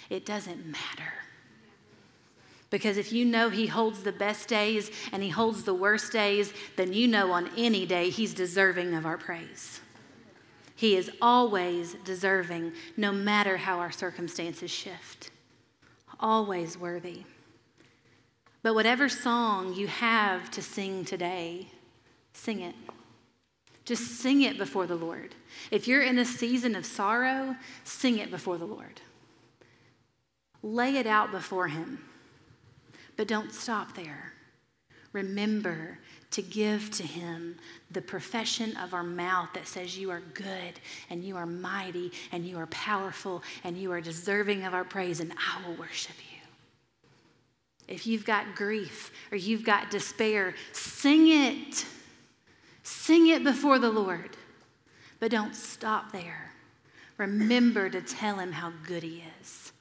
it 0.09 0.25
doesn't 0.25 0.65
matter. 0.65 1.13
Because 2.71 2.97
if 2.97 3.13
you 3.13 3.25
know 3.25 3.49
He 3.49 3.67
holds 3.67 4.01
the 4.01 4.11
best 4.11 4.47
days 4.47 4.89
and 5.11 5.21
He 5.21 5.29
holds 5.29 5.63
the 5.63 5.73
worst 5.75 6.11
days, 6.11 6.51
then 6.77 6.91
you 6.91 7.07
know 7.07 7.31
on 7.31 7.51
any 7.55 7.85
day 7.85 8.09
He's 8.09 8.33
deserving 8.33 8.95
of 8.95 9.05
our 9.05 9.17
praise. 9.17 9.81
He 10.75 10.95
is 10.95 11.11
always 11.21 11.93
deserving, 12.03 12.71
no 12.97 13.11
matter 13.11 13.57
how 13.57 13.77
our 13.77 13.91
circumstances 13.91 14.71
shift. 14.71 15.29
Always 16.19 16.75
worthy. 16.75 17.23
But 18.63 18.73
whatever 18.73 19.07
song 19.09 19.75
you 19.75 19.85
have 19.87 20.49
to 20.51 20.61
sing 20.63 21.05
today, 21.05 21.67
sing 22.33 22.61
it. 22.61 22.75
Just 23.85 24.21
sing 24.21 24.41
it 24.41 24.57
before 24.57 24.87
the 24.87 24.95
Lord. 24.95 25.35
If 25.71 25.87
you're 25.87 26.03
in 26.03 26.17
a 26.17 26.25
season 26.25 26.75
of 26.75 26.85
sorrow, 26.85 27.55
sing 27.83 28.17
it 28.17 28.31
before 28.31 28.57
the 28.57 28.65
Lord. 28.65 29.01
Lay 30.63 30.97
it 30.97 31.05
out 31.05 31.31
before 31.31 31.67
Him. 31.67 31.99
But 33.17 33.27
don't 33.27 33.53
stop 33.53 33.95
there. 33.95 34.33
Remember 35.13 35.99
to 36.31 36.41
give 36.41 36.89
to 36.91 37.03
him 37.03 37.57
the 37.91 38.01
profession 38.01 38.75
of 38.77 38.93
our 38.93 39.03
mouth 39.03 39.49
that 39.53 39.67
says, 39.67 39.97
You 39.97 40.09
are 40.11 40.21
good 40.33 40.79
and 41.09 41.23
you 41.23 41.35
are 41.35 41.45
mighty 41.45 42.11
and 42.31 42.45
you 42.45 42.57
are 42.57 42.67
powerful 42.67 43.43
and 43.63 43.77
you 43.77 43.91
are 43.91 44.01
deserving 44.01 44.63
of 44.63 44.73
our 44.73 44.85
praise, 44.85 45.19
and 45.19 45.33
I 45.33 45.67
will 45.67 45.75
worship 45.75 46.15
you. 46.17 46.37
If 47.87 48.07
you've 48.07 48.25
got 48.25 48.55
grief 48.55 49.11
or 49.31 49.37
you've 49.37 49.65
got 49.65 49.91
despair, 49.91 50.55
sing 50.71 51.27
it. 51.27 51.85
Sing 52.83 53.27
it 53.27 53.43
before 53.43 53.79
the 53.79 53.89
Lord. 53.89 54.37
But 55.19 55.31
don't 55.31 55.55
stop 55.55 56.13
there. 56.13 56.53
Remember 57.17 57.89
to 57.89 58.01
tell 58.01 58.37
him 58.37 58.53
how 58.53 58.71
good 58.87 59.03
he 59.03 59.23
is. 59.41 59.73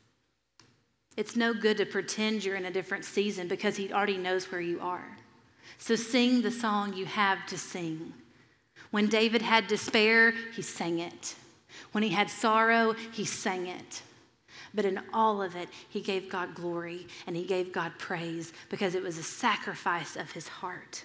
It's 1.17 1.37
no 1.37 1.53
good 1.53 1.77
to 1.79 1.87
pretend 1.87 2.45
you're 2.45 2.57
in 2.57 2.67
a 2.67 2.71
different 2.71 3.05
season 3.05 3.49
because 3.49 3.77
He 3.77 3.93
already 3.93 4.17
knows 4.17 4.51
where 4.51 4.61
you 4.61 4.81
are. 4.81 5.17
So 5.79 5.97
sing 5.97 6.43
the 6.43 6.51
song 6.51 6.93
you 6.93 7.07
have 7.07 7.47
to 7.47 7.59
sing. 7.59 8.13
When 8.91 9.07
David 9.07 9.43
had 9.43 9.67
despair, 9.67 10.33
he 10.55 10.63
sang 10.63 10.99
it. 10.99 11.37
When 11.93 12.03
he 12.03 12.11
had 12.11 12.29
sorrow, 12.29 12.95
he 13.13 13.25
sang 13.25 13.67
it. 13.67 14.03
But 14.75 14.85
in 14.85 15.01
all 15.13 15.43
of 15.43 15.57
it, 15.57 15.69
he 15.89 16.01
gave 16.01 16.29
God 16.29 16.55
glory 16.55 17.07
and 17.27 17.37
he 17.37 17.45
gave 17.45 17.73
God 17.73 17.93
praise 17.99 18.53
because 18.69 18.95
it 18.95 19.03
was 19.03 19.19
a 19.19 19.23
sacrifice 19.23 20.17
of 20.17 20.33
his 20.33 20.49
heart. 20.49 21.05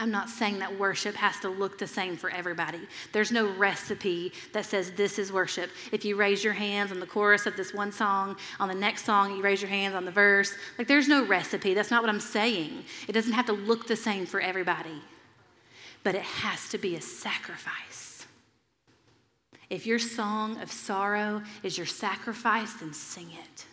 I'm 0.00 0.12
not 0.12 0.28
saying 0.28 0.60
that 0.60 0.78
worship 0.78 1.16
has 1.16 1.40
to 1.40 1.48
look 1.48 1.78
the 1.78 1.86
same 1.86 2.16
for 2.16 2.30
everybody. 2.30 2.80
There's 3.12 3.32
no 3.32 3.48
recipe 3.56 4.32
that 4.52 4.64
says 4.64 4.92
this 4.92 5.18
is 5.18 5.32
worship. 5.32 5.70
If 5.90 6.04
you 6.04 6.14
raise 6.14 6.44
your 6.44 6.52
hands 6.52 6.92
on 6.92 7.00
the 7.00 7.06
chorus 7.06 7.46
of 7.46 7.56
this 7.56 7.74
one 7.74 7.90
song, 7.90 8.36
on 8.60 8.68
the 8.68 8.74
next 8.74 9.04
song, 9.04 9.36
you 9.36 9.42
raise 9.42 9.60
your 9.60 9.70
hands 9.70 9.96
on 9.96 10.04
the 10.04 10.12
verse. 10.12 10.54
Like, 10.78 10.86
there's 10.86 11.08
no 11.08 11.26
recipe. 11.26 11.74
That's 11.74 11.90
not 11.90 12.02
what 12.02 12.10
I'm 12.10 12.20
saying. 12.20 12.84
It 13.08 13.12
doesn't 13.12 13.32
have 13.32 13.46
to 13.46 13.52
look 13.52 13.88
the 13.88 13.96
same 13.96 14.24
for 14.24 14.40
everybody, 14.40 15.02
but 16.04 16.14
it 16.14 16.22
has 16.22 16.68
to 16.68 16.78
be 16.78 16.94
a 16.94 17.00
sacrifice. 17.00 18.26
If 19.68 19.84
your 19.84 19.98
song 19.98 20.60
of 20.60 20.70
sorrow 20.70 21.42
is 21.62 21.76
your 21.76 21.86
sacrifice, 21.86 22.74
then 22.74 22.92
sing 22.92 23.30
it. 23.32 23.66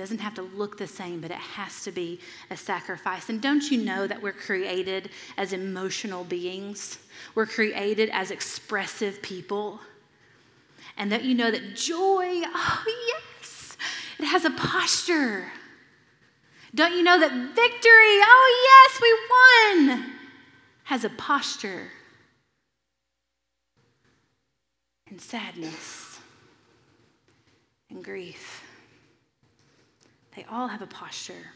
Doesn't 0.00 0.20
have 0.20 0.32
to 0.36 0.42
look 0.42 0.78
the 0.78 0.86
same, 0.86 1.20
but 1.20 1.30
it 1.30 1.36
has 1.36 1.84
to 1.84 1.92
be 1.92 2.20
a 2.48 2.56
sacrifice. 2.56 3.28
And 3.28 3.38
don't 3.38 3.70
you 3.70 3.84
know 3.84 4.06
that 4.06 4.22
we're 4.22 4.32
created 4.32 5.10
as 5.36 5.52
emotional 5.52 6.24
beings? 6.24 6.96
We're 7.34 7.44
created 7.44 8.08
as 8.10 8.30
expressive 8.30 9.20
people. 9.20 9.78
And 10.96 11.12
that 11.12 11.22
you 11.24 11.34
know 11.34 11.50
that 11.50 11.76
joy, 11.76 12.40
oh, 12.46 12.84
yes, 13.12 13.76
it 14.18 14.24
has 14.24 14.46
a 14.46 14.50
posture. 14.52 15.52
Don't 16.74 16.94
you 16.94 17.02
know 17.02 17.20
that 17.20 17.54
victory, 17.54 18.22
oh, 18.24 18.88
yes, 18.88 19.02
we 19.02 19.90
won, 19.92 20.12
has 20.84 21.04
a 21.04 21.10
posture? 21.10 21.88
And 25.10 25.20
sadness 25.20 26.20
and 27.90 28.02
grief 28.02 28.64
they 30.36 30.44
all 30.50 30.68
have 30.68 30.82
a 30.82 30.86
posture. 30.86 31.52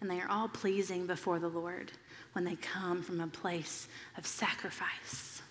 And 0.00 0.10
they 0.10 0.20
are 0.20 0.30
all 0.30 0.48
pleasing 0.48 1.06
before 1.06 1.38
the 1.38 1.48
Lord 1.48 1.92
when 2.32 2.44
they 2.44 2.56
come 2.56 3.02
from 3.02 3.20
a 3.20 3.26
place 3.26 3.88
of 4.16 4.26
sacrifice. 4.26 5.42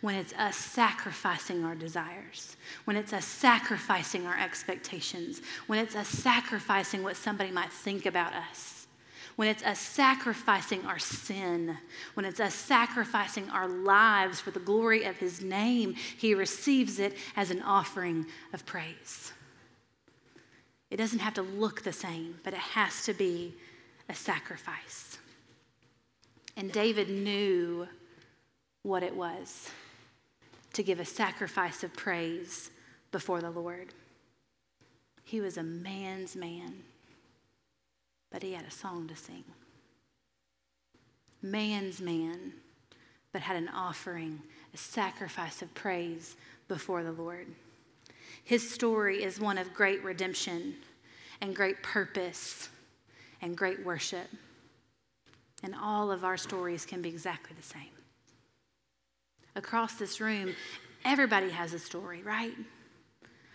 When 0.00 0.14
it's 0.14 0.34
us 0.34 0.56
sacrificing 0.56 1.64
our 1.64 1.74
desires, 1.74 2.56
when 2.84 2.96
it's 2.96 3.12
us 3.12 3.24
sacrificing 3.24 4.26
our 4.26 4.38
expectations, 4.38 5.40
when 5.66 5.78
it's 5.78 5.96
us 5.96 6.08
sacrificing 6.08 7.02
what 7.02 7.16
somebody 7.16 7.50
might 7.50 7.70
think 7.70 8.06
about 8.06 8.32
us, 8.34 8.86
when 9.36 9.48
it's 9.48 9.64
us 9.64 9.78
sacrificing 9.78 10.84
our 10.86 10.98
sin, 10.98 11.76
when 12.14 12.24
it's 12.24 12.40
us 12.40 12.54
sacrificing 12.54 13.48
our 13.50 13.68
lives 13.68 14.40
for 14.40 14.50
the 14.50 14.60
glory 14.60 15.04
of 15.04 15.16
His 15.16 15.42
name, 15.42 15.94
He 15.94 16.34
receives 16.34 16.98
it 16.98 17.16
as 17.36 17.50
an 17.50 17.62
offering 17.62 18.26
of 18.52 18.64
praise. 18.64 19.33
It 20.94 20.98
doesn't 20.98 21.18
have 21.18 21.34
to 21.34 21.42
look 21.42 21.82
the 21.82 21.92
same, 21.92 22.38
but 22.44 22.52
it 22.52 22.60
has 22.60 23.04
to 23.06 23.14
be 23.14 23.52
a 24.08 24.14
sacrifice. 24.14 25.18
And 26.56 26.70
David 26.70 27.10
knew 27.10 27.88
what 28.84 29.02
it 29.02 29.16
was 29.16 29.70
to 30.72 30.84
give 30.84 31.00
a 31.00 31.04
sacrifice 31.04 31.82
of 31.82 31.92
praise 31.94 32.70
before 33.10 33.40
the 33.40 33.50
Lord. 33.50 33.88
He 35.24 35.40
was 35.40 35.56
a 35.56 35.64
man's 35.64 36.36
man, 36.36 36.84
but 38.30 38.44
he 38.44 38.52
had 38.52 38.64
a 38.64 38.70
song 38.70 39.08
to 39.08 39.16
sing. 39.16 39.42
Man's 41.42 42.00
man, 42.00 42.52
but 43.32 43.42
had 43.42 43.56
an 43.56 43.68
offering, 43.68 44.42
a 44.72 44.76
sacrifice 44.76 45.60
of 45.60 45.74
praise 45.74 46.36
before 46.68 47.02
the 47.02 47.10
Lord. 47.10 47.48
His 48.44 48.68
story 48.68 49.24
is 49.24 49.40
one 49.40 49.58
of 49.58 49.72
great 49.72 50.04
redemption 50.04 50.76
and 51.40 51.56
great 51.56 51.82
purpose 51.82 52.68
and 53.40 53.56
great 53.56 53.84
worship. 53.84 54.28
And 55.62 55.74
all 55.74 56.12
of 56.12 56.24
our 56.24 56.36
stories 56.36 56.84
can 56.84 57.00
be 57.00 57.08
exactly 57.08 57.56
the 57.56 57.66
same. 57.66 57.88
Across 59.56 59.94
this 59.94 60.20
room, 60.20 60.54
everybody 61.04 61.48
has 61.48 61.72
a 61.72 61.78
story, 61.78 62.22
right? 62.22 62.54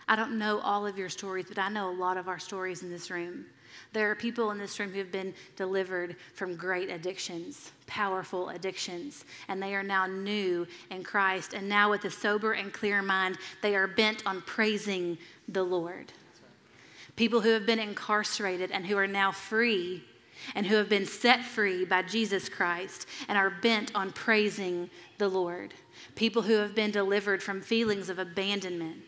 I 0.08 0.16
don't 0.16 0.38
know 0.38 0.58
all 0.58 0.86
of 0.86 0.98
your 0.98 1.08
stories, 1.08 1.46
but 1.48 1.58
I 1.58 1.68
know 1.68 1.88
a 1.88 1.94
lot 1.94 2.16
of 2.16 2.26
our 2.26 2.40
stories 2.40 2.82
in 2.82 2.90
this 2.90 3.10
room. 3.12 3.44
There 3.92 4.10
are 4.10 4.16
people 4.16 4.50
in 4.50 4.58
this 4.58 4.80
room 4.80 4.90
who 4.90 4.98
have 4.98 5.12
been 5.12 5.32
delivered 5.54 6.16
from 6.34 6.56
great 6.56 6.90
addictions, 6.90 7.70
powerful 7.90 8.48
addictions, 8.50 9.24
and 9.48 9.60
they 9.60 9.74
are 9.74 9.82
now 9.82 10.06
new 10.06 10.66
in 10.90 11.02
Christ. 11.02 11.52
And 11.52 11.68
now, 11.68 11.90
with 11.90 12.04
a 12.04 12.10
sober 12.10 12.52
and 12.52 12.72
clear 12.72 13.02
mind, 13.02 13.36
they 13.60 13.74
are 13.74 13.88
bent 13.88 14.22
on 14.24 14.40
praising 14.42 15.18
the 15.48 15.64
Lord. 15.64 16.12
People 17.16 17.40
who 17.40 17.50
have 17.50 17.66
been 17.66 17.80
incarcerated 17.80 18.70
and 18.70 18.86
who 18.86 18.96
are 18.96 19.08
now 19.08 19.32
free 19.32 20.04
and 20.54 20.66
who 20.66 20.76
have 20.76 20.88
been 20.88 21.04
set 21.04 21.44
free 21.44 21.84
by 21.84 22.02
Jesus 22.02 22.48
Christ 22.48 23.06
and 23.28 23.36
are 23.36 23.50
bent 23.50 23.94
on 23.94 24.12
praising 24.12 24.88
the 25.18 25.28
Lord. 25.28 25.74
People 26.14 26.42
who 26.42 26.54
have 26.54 26.74
been 26.74 26.92
delivered 26.92 27.42
from 27.42 27.60
feelings 27.60 28.08
of 28.08 28.18
abandonment 28.18 29.02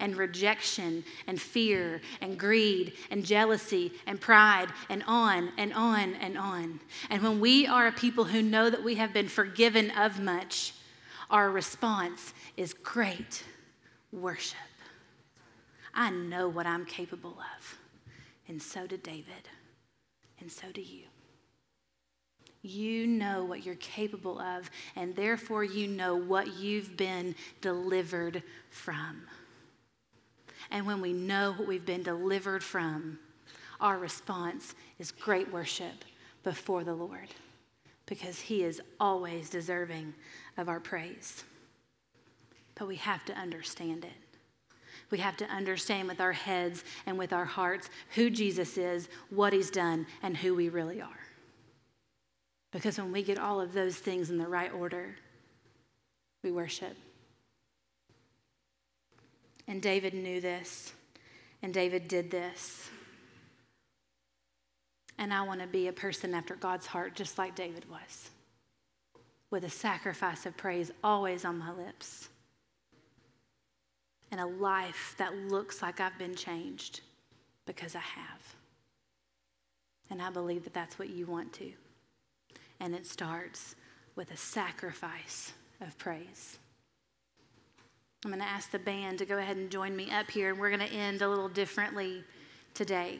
and 0.00 0.16
rejection 0.16 1.04
and 1.26 1.40
fear 1.40 2.00
and 2.20 2.38
greed 2.38 2.94
and 3.10 3.24
jealousy 3.24 3.92
and 4.06 4.20
pride 4.20 4.68
and 4.88 5.02
on 5.06 5.52
and 5.58 5.72
on 5.72 6.14
and 6.14 6.36
on. 6.38 6.80
And 7.10 7.22
when 7.22 7.40
we 7.40 7.66
are 7.66 7.86
a 7.86 7.92
people 7.92 8.24
who 8.24 8.42
know 8.42 8.70
that 8.70 8.84
we 8.84 8.96
have 8.96 9.12
been 9.12 9.28
forgiven 9.28 9.90
of 9.92 10.20
much, 10.20 10.74
our 11.30 11.50
response 11.50 12.34
is 12.56 12.74
great 12.74 13.44
worship. 14.12 14.58
I 15.94 16.10
know 16.10 16.48
what 16.48 16.66
I'm 16.66 16.84
capable 16.84 17.36
of. 17.58 17.78
And 18.48 18.60
so 18.60 18.86
did 18.86 19.02
David. 19.02 19.48
And 20.40 20.50
so 20.50 20.66
do 20.72 20.82
you. 20.82 21.04
You 22.62 23.08
know 23.08 23.44
what 23.44 23.66
you're 23.66 23.74
capable 23.76 24.38
of, 24.38 24.70
and 24.94 25.16
therefore 25.16 25.64
you 25.64 25.88
know 25.88 26.14
what 26.14 26.56
you've 26.58 26.96
been 26.96 27.34
delivered 27.60 28.42
from. 28.70 29.22
And 30.72 30.86
when 30.86 31.02
we 31.02 31.12
know 31.12 31.52
what 31.52 31.68
we've 31.68 31.84
been 31.84 32.02
delivered 32.02 32.64
from, 32.64 33.18
our 33.78 33.98
response 33.98 34.74
is 34.98 35.12
great 35.12 35.52
worship 35.52 36.04
before 36.42 36.82
the 36.82 36.94
Lord 36.94 37.28
because 38.06 38.40
He 38.40 38.64
is 38.64 38.80
always 38.98 39.50
deserving 39.50 40.14
of 40.56 40.70
our 40.70 40.80
praise. 40.80 41.44
But 42.74 42.88
we 42.88 42.96
have 42.96 43.22
to 43.26 43.34
understand 43.34 44.06
it. 44.06 44.38
We 45.10 45.18
have 45.18 45.36
to 45.36 45.44
understand 45.44 46.08
with 46.08 46.22
our 46.22 46.32
heads 46.32 46.84
and 47.04 47.18
with 47.18 47.34
our 47.34 47.44
hearts 47.44 47.90
who 48.14 48.30
Jesus 48.30 48.78
is, 48.78 49.10
what 49.28 49.52
He's 49.52 49.70
done, 49.70 50.06
and 50.22 50.34
who 50.34 50.54
we 50.54 50.70
really 50.70 51.02
are. 51.02 51.08
Because 52.72 52.96
when 52.96 53.12
we 53.12 53.22
get 53.22 53.38
all 53.38 53.60
of 53.60 53.74
those 53.74 53.96
things 53.96 54.30
in 54.30 54.38
the 54.38 54.48
right 54.48 54.72
order, 54.72 55.16
we 56.42 56.50
worship. 56.50 56.96
And 59.72 59.80
David 59.80 60.12
knew 60.12 60.38
this, 60.38 60.92
and 61.62 61.72
David 61.72 62.06
did 62.06 62.30
this. 62.30 62.90
And 65.16 65.32
I 65.32 65.40
want 65.44 65.62
to 65.62 65.66
be 65.66 65.88
a 65.88 65.94
person 65.94 66.34
after 66.34 66.56
God's 66.56 66.84
heart, 66.84 67.14
just 67.14 67.38
like 67.38 67.54
David 67.54 67.88
was, 67.88 68.28
with 69.50 69.64
a 69.64 69.70
sacrifice 69.70 70.44
of 70.44 70.58
praise 70.58 70.90
always 71.02 71.46
on 71.46 71.56
my 71.56 71.72
lips, 71.72 72.28
and 74.30 74.42
a 74.42 74.46
life 74.46 75.14
that 75.16 75.34
looks 75.34 75.80
like 75.80 76.00
I've 76.00 76.18
been 76.18 76.34
changed 76.34 77.00
because 77.64 77.96
I 77.96 78.00
have. 78.00 78.54
And 80.10 80.20
I 80.20 80.28
believe 80.28 80.64
that 80.64 80.74
that's 80.74 80.98
what 80.98 81.08
you 81.08 81.24
want 81.24 81.50
to. 81.54 81.72
And 82.78 82.94
it 82.94 83.06
starts 83.06 83.74
with 84.16 84.32
a 84.32 84.36
sacrifice 84.36 85.54
of 85.80 85.96
praise. 85.96 86.58
I'm 88.24 88.30
going 88.30 88.40
to 88.40 88.48
ask 88.48 88.70
the 88.70 88.78
band 88.78 89.18
to 89.18 89.26
go 89.26 89.38
ahead 89.38 89.56
and 89.56 89.68
join 89.68 89.96
me 89.96 90.08
up 90.12 90.30
here, 90.30 90.50
and 90.50 90.58
we're 90.60 90.70
going 90.70 90.88
to 90.88 90.94
end 90.94 91.22
a 91.22 91.28
little 91.28 91.48
differently 91.48 92.22
today. 92.72 93.18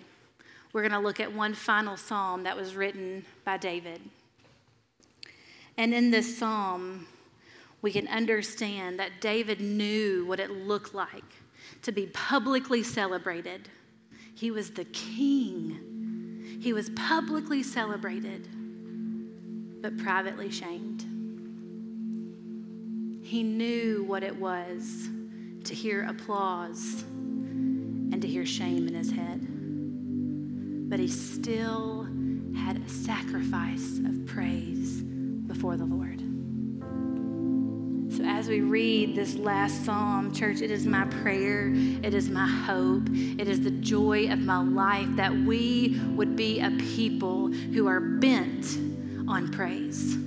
We're 0.72 0.82
going 0.82 0.92
to 0.92 1.00
look 1.00 1.18
at 1.18 1.32
one 1.32 1.54
final 1.54 1.96
psalm 1.96 2.44
that 2.44 2.56
was 2.56 2.76
written 2.76 3.24
by 3.44 3.56
David. 3.56 4.00
And 5.76 5.92
in 5.92 6.12
this 6.12 6.38
psalm, 6.38 7.08
we 7.82 7.90
can 7.90 8.06
understand 8.06 9.00
that 9.00 9.20
David 9.20 9.60
knew 9.60 10.24
what 10.24 10.38
it 10.38 10.52
looked 10.52 10.94
like 10.94 11.24
to 11.82 11.90
be 11.90 12.06
publicly 12.06 12.84
celebrated. 12.84 13.68
He 14.36 14.52
was 14.52 14.70
the 14.70 14.84
king, 14.84 16.58
he 16.60 16.72
was 16.72 16.90
publicly 16.90 17.64
celebrated, 17.64 18.48
but 19.82 19.98
privately 19.98 20.48
shamed. 20.48 21.11
He 23.32 23.42
knew 23.42 24.04
what 24.06 24.22
it 24.22 24.36
was 24.36 25.08
to 25.64 25.74
hear 25.74 26.04
applause 26.04 27.02
and 27.02 28.20
to 28.20 28.28
hear 28.28 28.44
shame 28.44 28.86
in 28.86 28.94
his 28.94 29.10
head. 29.10 29.40
But 30.90 30.98
he 30.98 31.08
still 31.08 32.06
had 32.54 32.76
a 32.76 32.86
sacrifice 32.90 34.00
of 34.04 34.26
praise 34.26 35.00
before 35.00 35.78
the 35.78 35.86
Lord. 35.86 36.20
So, 38.14 38.22
as 38.22 38.48
we 38.48 38.60
read 38.60 39.16
this 39.16 39.36
last 39.36 39.86
psalm, 39.86 40.34
church, 40.34 40.60
it 40.60 40.70
is 40.70 40.84
my 40.84 41.06
prayer, 41.06 41.72
it 42.02 42.12
is 42.12 42.28
my 42.28 42.46
hope, 42.46 43.08
it 43.08 43.48
is 43.48 43.62
the 43.62 43.70
joy 43.70 44.30
of 44.30 44.40
my 44.40 44.62
life 44.62 45.08
that 45.16 45.32
we 45.32 45.98
would 46.10 46.36
be 46.36 46.60
a 46.60 46.70
people 46.72 47.48
who 47.48 47.86
are 47.86 48.00
bent 48.00 48.76
on 49.26 49.50
praise 49.50 50.18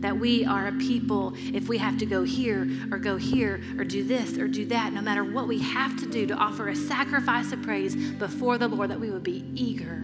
that 0.00 0.18
we 0.18 0.44
are 0.44 0.66
a 0.68 0.72
people, 0.72 1.34
if 1.52 1.68
we 1.68 1.78
have 1.78 1.98
to 1.98 2.06
go 2.06 2.24
here 2.24 2.68
or 2.90 2.98
go 2.98 3.16
here 3.16 3.60
or 3.78 3.84
do 3.84 4.02
this 4.02 4.38
or 4.38 4.48
do 4.48 4.64
that, 4.66 4.92
no 4.92 5.00
matter 5.00 5.22
what 5.22 5.46
we 5.46 5.58
have 5.58 5.96
to 5.98 6.06
do 6.06 6.26
to 6.26 6.34
offer 6.34 6.68
a 6.68 6.76
sacrifice 6.76 7.52
of 7.52 7.62
praise 7.62 7.94
before 7.94 8.58
the 8.58 8.66
Lord, 8.66 8.90
that 8.90 8.98
we 8.98 9.10
would 9.10 9.22
be 9.22 9.44
eager 9.54 9.96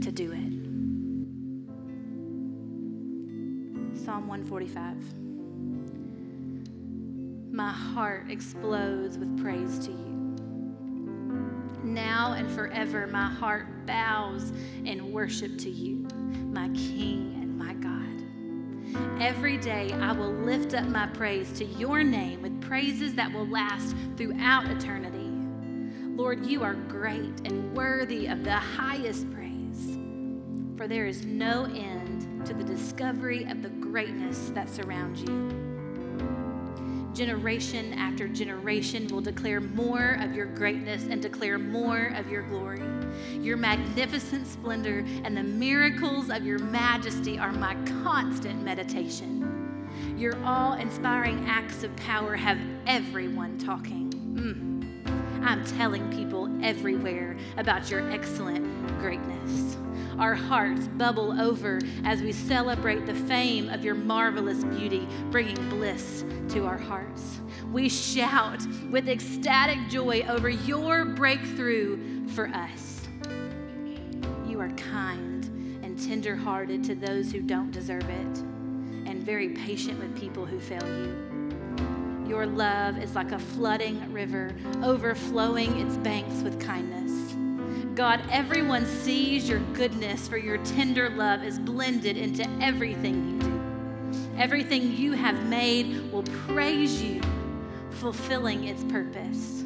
to 0.00 0.10
do 0.10 0.32
it. 0.32 0.52
Psalm 4.04 4.28
145. 4.28 4.96
My 7.52 7.70
heart 7.70 8.30
explodes 8.30 9.18
with 9.18 9.42
praise 9.42 9.78
to 9.80 9.90
you. 9.90 10.06
Now 11.82 12.32
and 12.32 12.50
forever, 12.50 13.06
my 13.06 13.28
heart 13.28 13.86
bows 13.86 14.52
in 14.84 15.12
worship 15.12 15.58
to 15.58 15.70
you, 15.70 16.06
my 16.52 16.68
King 16.70 17.36
Every 19.20 19.56
day 19.56 19.92
I 19.92 20.12
will 20.12 20.32
lift 20.32 20.74
up 20.74 20.84
my 20.86 21.06
praise 21.08 21.52
to 21.54 21.64
your 21.64 22.02
name 22.02 22.42
with 22.42 22.60
praises 22.60 23.14
that 23.14 23.32
will 23.32 23.46
last 23.46 23.96
throughout 24.16 24.66
eternity. 24.66 25.32
Lord, 26.16 26.46
you 26.46 26.62
are 26.62 26.74
great 26.74 27.40
and 27.44 27.76
worthy 27.76 28.26
of 28.26 28.44
the 28.44 28.54
highest 28.54 29.30
praise, 29.32 29.98
for 30.76 30.86
there 30.86 31.06
is 31.06 31.24
no 31.26 31.64
end 31.64 32.46
to 32.46 32.54
the 32.54 32.64
discovery 32.64 33.44
of 33.44 33.62
the 33.62 33.68
greatness 33.68 34.50
that 34.54 34.70
surrounds 34.70 35.22
you. 35.22 35.65
Generation 37.16 37.94
after 37.94 38.28
generation 38.28 39.08
will 39.08 39.22
declare 39.22 39.58
more 39.58 40.18
of 40.20 40.34
your 40.34 40.44
greatness 40.44 41.04
and 41.04 41.22
declare 41.22 41.56
more 41.56 42.12
of 42.14 42.30
your 42.30 42.42
glory. 42.42 42.82
Your 43.40 43.56
magnificent 43.56 44.46
splendor 44.46 45.02
and 45.24 45.34
the 45.34 45.42
miracles 45.42 46.28
of 46.28 46.44
your 46.44 46.58
majesty 46.58 47.38
are 47.38 47.52
my 47.52 47.74
constant 48.02 48.62
meditation. 48.62 49.80
Your 50.18 50.36
awe 50.44 50.74
inspiring 50.74 51.42
acts 51.48 51.84
of 51.84 51.96
power 51.96 52.36
have 52.36 52.58
everyone 52.86 53.56
talking. 53.56 54.12
Mm. 54.34 55.42
I'm 55.42 55.64
telling 55.64 56.12
people 56.12 56.50
everywhere 56.62 57.38
about 57.56 57.90
your 57.90 58.10
excellent 58.10 58.66
greatness. 58.98 59.78
Our 60.18 60.34
hearts 60.34 60.88
bubble 60.88 61.38
over 61.38 61.78
as 62.04 62.22
we 62.22 62.32
celebrate 62.32 63.04
the 63.04 63.14
fame 63.14 63.68
of 63.68 63.84
your 63.84 63.94
marvelous 63.94 64.64
beauty, 64.64 65.06
bringing 65.30 65.68
bliss 65.68 66.24
to 66.50 66.64
our 66.64 66.78
hearts. 66.78 67.40
we 67.72 67.88
shout 67.88 68.64
with 68.90 69.08
ecstatic 69.08 69.78
joy 69.88 70.24
over 70.28 70.48
your 70.48 71.04
breakthrough 71.04 72.26
for 72.28 72.48
us. 72.48 73.06
You 74.46 74.60
are 74.60 74.70
kind 74.70 75.44
and 75.84 75.98
tenderhearted 75.98 76.82
to 76.84 76.94
those 76.94 77.30
who 77.30 77.40
don't 77.40 77.70
deserve 77.70 78.08
it, 78.08 78.38
and 79.06 79.22
very 79.22 79.50
patient 79.50 79.98
with 79.98 80.18
people 80.18 80.46
who 80.46 80.58
fail 80.60 80.86
you. 80.86 82.26
Your 82.26 82.46
love 82.46 82.98
is 82.98 83.14
like 83.14 83.32
a 83.32 83.38
flooding 83.38 84.12
river, 84.12 84.54
overflowing 84.82 85.78
its 85.78 85.96
banks 85.98 86.42
with 86.42 86.58
kindness. 86.60 87.36
God, 87.96 88.22
everyone 88.30 88.84
sees 88.84 89.48
your 89.48 89.60
goodness, 89.72 90.28
for 90.28 90.36
your 90.36 90.58
tender 90.58 91.08
love 91.08 91.42
is 91.42 91.58
blended 91.58 92.18
into 92.18 92.46
everything 92.60 93.30
you 93.30 93.38
do. 93.38 94.36
Everything 94.36 94.94
you 94.94 95.12
have 95.12 95.46
made 95.46 96.12
will 96.12 96.22
praise 96.46 97.02
you, 97.02 97.22
fulfilling 97.92 98.64
its 98.64 98.84
purpose. 98.84 99.60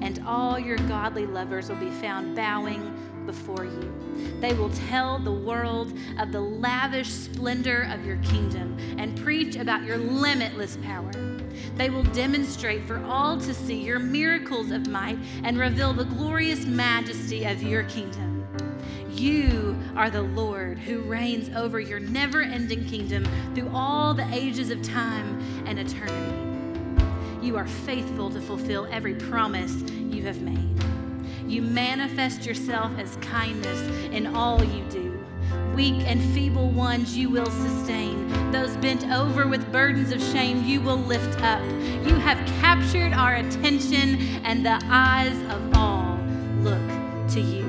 And 0.00 0.22
all 0.24 0.60
your 0.60 0.76
godly 0.76 1.26
lovers 1.26 1.68
will 1.68 1.76
be 1.78 1.90
found 1.90 2.36
bowing 2.36 2.96
before 3.26 3.64
you. 3.64 3.92
They 4.40 4.54
will 4.54 4.70
tell 4.70 5.18
the 5.18 5.32
world 5.32 5.92
of 6.20 6.30
the 6.30 6.40
lavish 6.40 7.08
splendor 7.08 7.88
of 7.90 8.06
your 8.06 8.18
kingdom 8.18 8.76
and 8.96 9.20
preach 9.20 9.56
about 9.56 9.82
your 9.82 9.98
limitless 9.98 10.78
power. 10.84 11.10
They 11.76 11.90
will 11.90 12.04
demonstrate 12.04 12.86
for 12.86 13.04
all 13.04 13.38
to 13.38 13.54
see 13.54 13.82
your 13.82 13.98
miracles 13.98 14.70
of 14.70 14.86
might 14.88 15.18
and 15.44 15.58
reveal 15.58 15.92
the 15.92 16.04
glorious 16.04 16.64
majesty 16.64 17.44
of 17.44 17.62
your 17.62 17.84
kingdom. 17.84 18.46
You 19.10 19.78
are 19.96 20.10
the 20.10 20.22
Lord 20.22 20.78
who 20.78 21.00
reigns 21.00 21.48
over 21.56 21.80
your 21.80 22.00
never 22.00 22.42
ending 22.42 22.84
kingdom 22.84 23.24
through 23.54 23.70
all 23.74 24.12
the 24.12 24.28
ages 24.32 24.70
of 24.70 24.82
time 24.82 25.38
and 25.66 25.78
eternity. 25.78 26.46
You 27.46 27.56
are 27.56 27.66
faithful 27.66 28.28
to 28.30 28.40
fulfill 28.40 28.86
every 28.90 29.14
promise 29.14 29.72
you 29.90 30.22
have 30.24 30.42
made. 30.42 30.76
You 31.46 31.62
manifest 31.62 32.44
yourself 32.44 32.98
as 32.98 33.16
kindness 33.16 33.80
in 34.12 34.26
all 34.26 34.62
you 34.62 34.84
do. 34.90 35.05
Weak 35.76 36.06
and 36.06 36.22
feeble 36.32 36.70
ones 36.70 37.18
you 37.18 37.28
will 37.28 37.50
sustain. 37.50 38.50
Those 38.50 38.74
bent 38.78 39.06
over 39.10 39.46
with 39.46 39.70
burdens 39.70 40.10
of 40.10 40.22
shame 40.22 40.64
you 40.64 40.80
will 40.80 40.96
lift 40.96 41.38
up. 41.42 41.62
You 41.62 42.14
have 42.14 42.38
captured 42.62 43.12
our 43.12 43.34
attention, 43.34 44.16
and 44.42 44.64
the 44.64 44.80
eyes 44.84 45.38
of 45.54 45.76
all 45.76 46.18
look 46.62 46.80
to 47.32 47.40
you. 47.42 47.68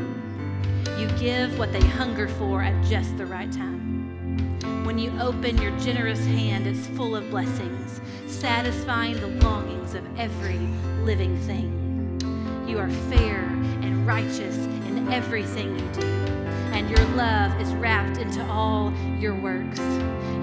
You 0.97 1.09
give 1.19 1.59
what 1.59 1.73
they 1.73 1.81
hunger 1.81 2.29
for 2.29 2.61
at 2.61 2.81
just 2.85 3.17
the 3.17 3.25
right 3.25 3.51
time. 3.51 4.85
When 4.85 4.97
you 4.97 5.11
open 5.19 5.61
your 5.61 5.77
generous 5.77 6.25
hand, 6.27 6.65
it's 6.65 6.87
full 6.87 7.13
of 7.13 7.29
blessings, 7.29 7.99
satisfying 8.25 9.19
the 9.19 9.45
longings 9.45 9.95
of 9.95 10.05
every 10.17 10.59
living 11.03 11.37
thing. 11.41 11.86
You 12.67 12.79
are 12.79 12.89
fair 12.89 13.45
and 13.81 14.05
righteous 14.05 14.57
in 14.57 15.07
everything 15.09 15.79
you 15.79 15.85
do, 15.93 16.05
and 16.73 16.89
your 16.89 17.05
love 17.15 17.59
is 17.61 17.73
wrapped 17.75 18.17
into 18.17 18.45
all 18.45 18.93
your 19.17 19.35
works. 19.35 19.79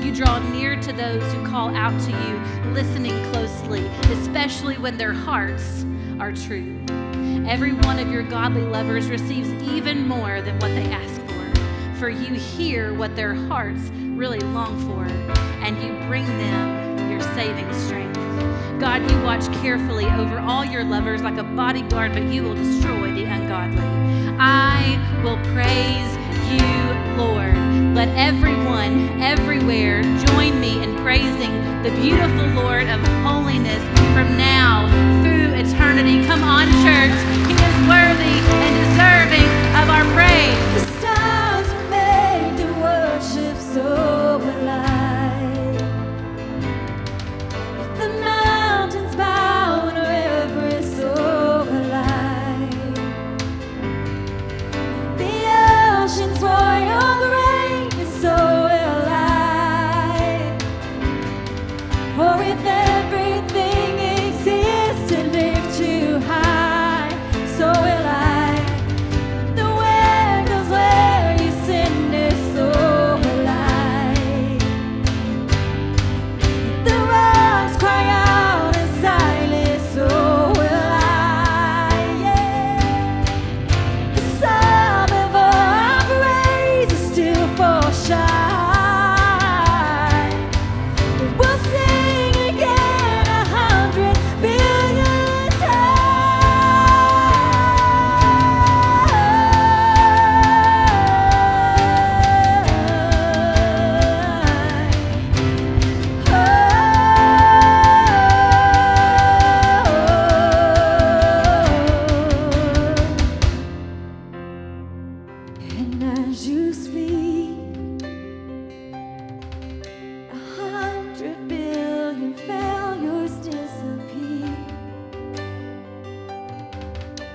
You 0.03 0.11
draw 0.11 0.39
near 0.51 0.81
to 0.81 0.93
those 0.95 1.23
who 1.35 1.47
call 1.47 1.77
out 1.77 1.93
to 2.01 2.11
you, 2.11 2.73
listening 2.73 3.13
closely, 3.31 3.87
especially 4.11 4.79
when 4.79 4.97
their 4.97 5.13
hearts 5.13 5.85
are 6.19 6.33
true. 6.33 6.75
Every 7.47 7.75
one 7.75 7.99
of 7.99 8.11
your 8.11 8.23
godly 8.23 8.63
lovers 8.63 9.09
receives 9.09 9.51
even 9.63 10.09
more 10.09 10.41
than 10.41 10.59
what 10.61 10.69
they 10.69 10.91
ask 10.91 11.21
for, 11.27 11.99
for 11.99 12.09
you 12.09 12.33
hear 12.33 12.95
what 12.95 13.15
their 13.15 13.35
hearts 13.35 13.91
really 14.17 14.41
long 14.41 14.79
for, 14.89 15.05
and 15.63 15.77
you 15.77 15.93
bring 16.09 16.25
them 16.25 17.11
your 17.11 17.21
saving 17.35 17.71
strength. 17.75 18.14
God, 18.79 19.09
you 19.09 19.23
watch 19.23 19.47
carefully 19.63 20.07
over 20.07 20.39
all 20.41 20.65
your 20.65 20.83
lovers 20.83 21.23
like 21.23 21.39
a 21.39 21.45
bodyguard, 21.45 22.13
but 22.13 22.25
you 22.25 22.43
will 22.43 22.55
destroy 22.55 23.13
the 23.13 23.25
ungodly. 23.25 23.87
I 24.39 24.99
will 25.23 25.39
praise 25.55 26.11
you, 26.51 27.17
Lord. 27.17 27.55
Let 27.95 28.09
everyone, 28.17 29.23
everywhere, 29.23 30.03
join 30.27 30.61
me 30.61 30.83
in 30.83 30.97
praising 30.97 31.53
the 31.85 31.91
beautiful 32.03 32.47
Lord 32.63 32.89
of 32.89 33.01
holiness 33.23 33.83
from 34.13 34.37
now 34.37 34.89
through 35.23 35.55
eternity. 35.55 36.27
Come 36.27 36.43
on, 36.43 36.67
church. 36.83 37.15
He 37.47 37.55
is 37.55 37.77
worthy 37.89 38.37
and 38.59 38.75
deserving 38.83 39.49
of 39.81 39.89
our 39.89 40.05
praise. 40.15 40.94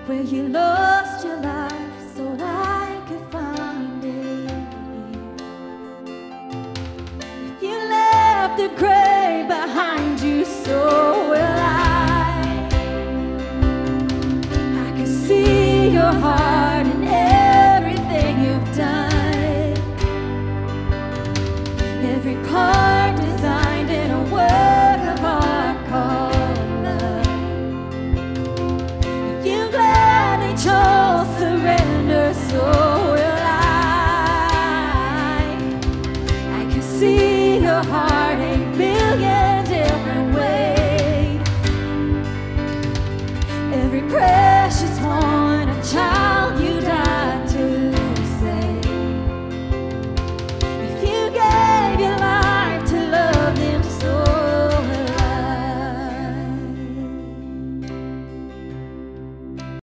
Where 0.10 0.24
you 0.24 0.48
lost 0.48 1.24
your 1.24 1.40
life 1.40 1.79